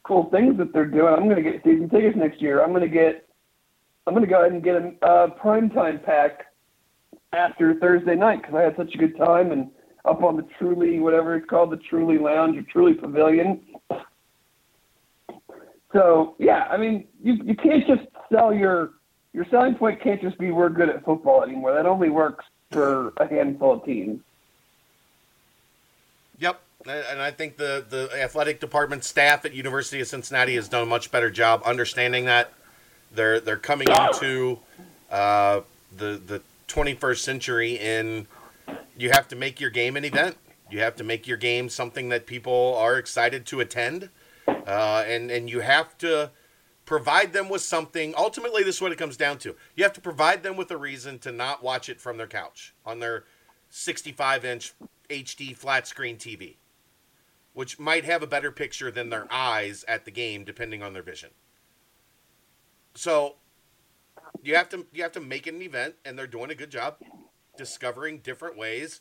[0.02, 1.12] cool things that they're doing.
[1.12, 2.62] I'm going to get season tickets next year.
[2.62, 3.26] I'm going to get.
[4.06, 6.46] I'm going to go ahead and get a uh, primetime pack
[7.32, 9.70] after Thursday night because I had such a good time and
[10.04, 13.60] up on the Truly, whatever it's called, the Truly Lounge or Truly Pavilion.
[15.92, 18.02] So yeah, I mean, you you can't just
[18.32, 18.92] sell your
[19.32, 21.74] your selling point can't just be we're good at football anymore.
[21.74, 24.20] That only works for a handful of teams.
[26.86, 30.86] And I think the the athletic department staff at University of Cincinnati has done a
[30.86, 32.52] much better job understanding that
[33.12, 34.58] they're they're coming into
[35.10, 35.60] uh,
[35.94, 38.26] the the 21st century in
[38.96, 40.36] you have to make your game an event.
[40.70, 44.08] You have to make your game something that people are excited to attend,
[44.46, 46.30] uh, and and you have to
[46.86, 48.14] provide them with something.
[48.16, 49.54] Ultimately, this is what it comes down to.
[49.74, 52.72] You have to provide them with a reason to not watch it from their couch
[52.86, 53.24] on their
[53.68, 54.74] 65 inch
[55.08, 56.54] HD flat screen TV,
[57.52, 61.02] which might have a better picture than their eyes at the game, depending on their
[61.02, 61.30] vision.
[62.94, 63.36] So
[64.42, 66.70] you have to you have to make it an event, and they're doing a good
[66.70, 66.96] job
[67.56, 69.00] discovering different ways,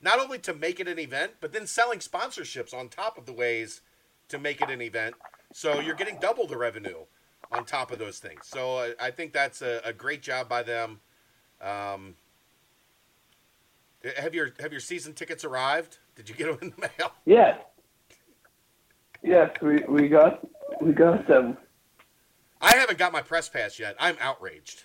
[0.00, 3.32] not only to make it an event, but then selling sponsorships on top of the
[3.32, 3.82] ways
[4.28, 5.14] to make it an event.
[5.52, 7.04] So you're getting double the revenue
[7.52, 8.46] on top of those things.
[8.46, 11.00] So I, I think that's a, a great job by them.
[11.60, 12.16] Um,
[14.16, 15.98] have your have your season tickets arrived?
[16.16, 17.12] Did you get them in the mail?
[17.24, 17.58] Yes.
[19.22, 20.46] Yes, we, we got
[20.82, 21.56] we got them.
[22.60, 23.96] I haven't got my press pass yet.
[23.98, 24.84] I'm outraged.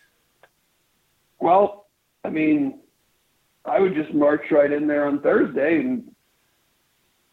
[1.40, 1.88] Well,
[2.24, 2.80] I mean,
[3.66, 6.10] I would just march right in there on Thursday and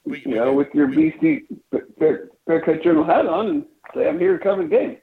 [0.05, 1.45] We, you know with your BC
[1.99, 3.65] Bear- Bearcat Journal hat on and
[3.95, 4.97] say I'm here to cover the game.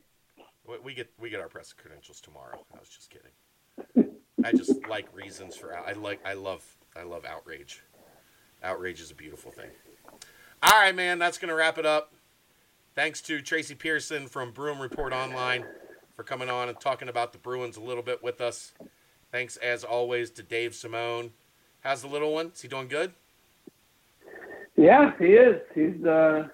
[0.67, 2.65] we, we get we get our press credentials tomorrow.
[2.75, 4.11] I was just kidding.
[4.43, 6.63] I just like reasons for I like I love
[6.97, 7.81] I love outrage.
[8.63, 9.69] Outrage is a beautiful thing.
[10.61, 12.13] All right, man, that's gonna wrap it up.
[12.95, 15.65] Thanks to Tracy Pierson from Bruin Report Online
[16.15, 18.73] for coming on and talking about the Bruins a little bit with us.
[19.31, 21.31] Thanks as always to Dave Simone.
[21.81, 22.51] How's the little one?
[22.53, 23.13] Is he doing good?
[24.77, 25.61] Yeah, he is.
[25.75, 26.47] He's uh,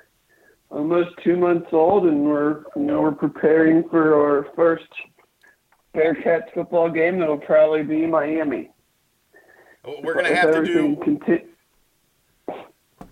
[0.71, 4.87] almost two months old, and we're you know we're preparing for our first
[5.93, 7.19] Bearcats football game.
[7.19, 8.71] That'll probably be Miami.
[10.03, 11.45] We're gonna If have to do conti-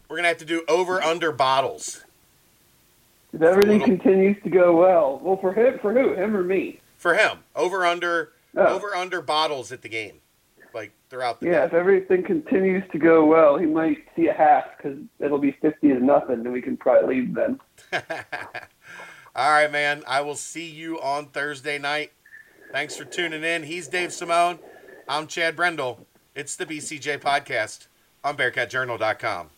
[0.09, 2.03] we're gonna have to do over under bottles
[3.33, 5.19] if everything little- continues to go well.
[5.23, 6.13] Well, for him, for who?
[6.13, 6.79] Him or me?
[6.97, 7.39] for him.
[7.55, 8.65] Over under Oh.
[8.75, 10.19] over under bottles at the game,
[10.73, 14.65] like throughout the Yeah, if everything continues to go well, he might see a half
[14.77, 17.59] because it'll be fifty to nothing, and we can probably leave then.
[19.35, 20.03] All right, man.
[20.07, 22.11] I will see you on Thursday night.
[22.71, 23.63] Thanks for tuning in.
[23.63, 24.57] He's Dave Simone.
[25.07, 26.07] I'm Chad Brendel.
[26.33, 27.87] It's the BCJ podcast
[28.23, 29.49] on BearcatJournal.com.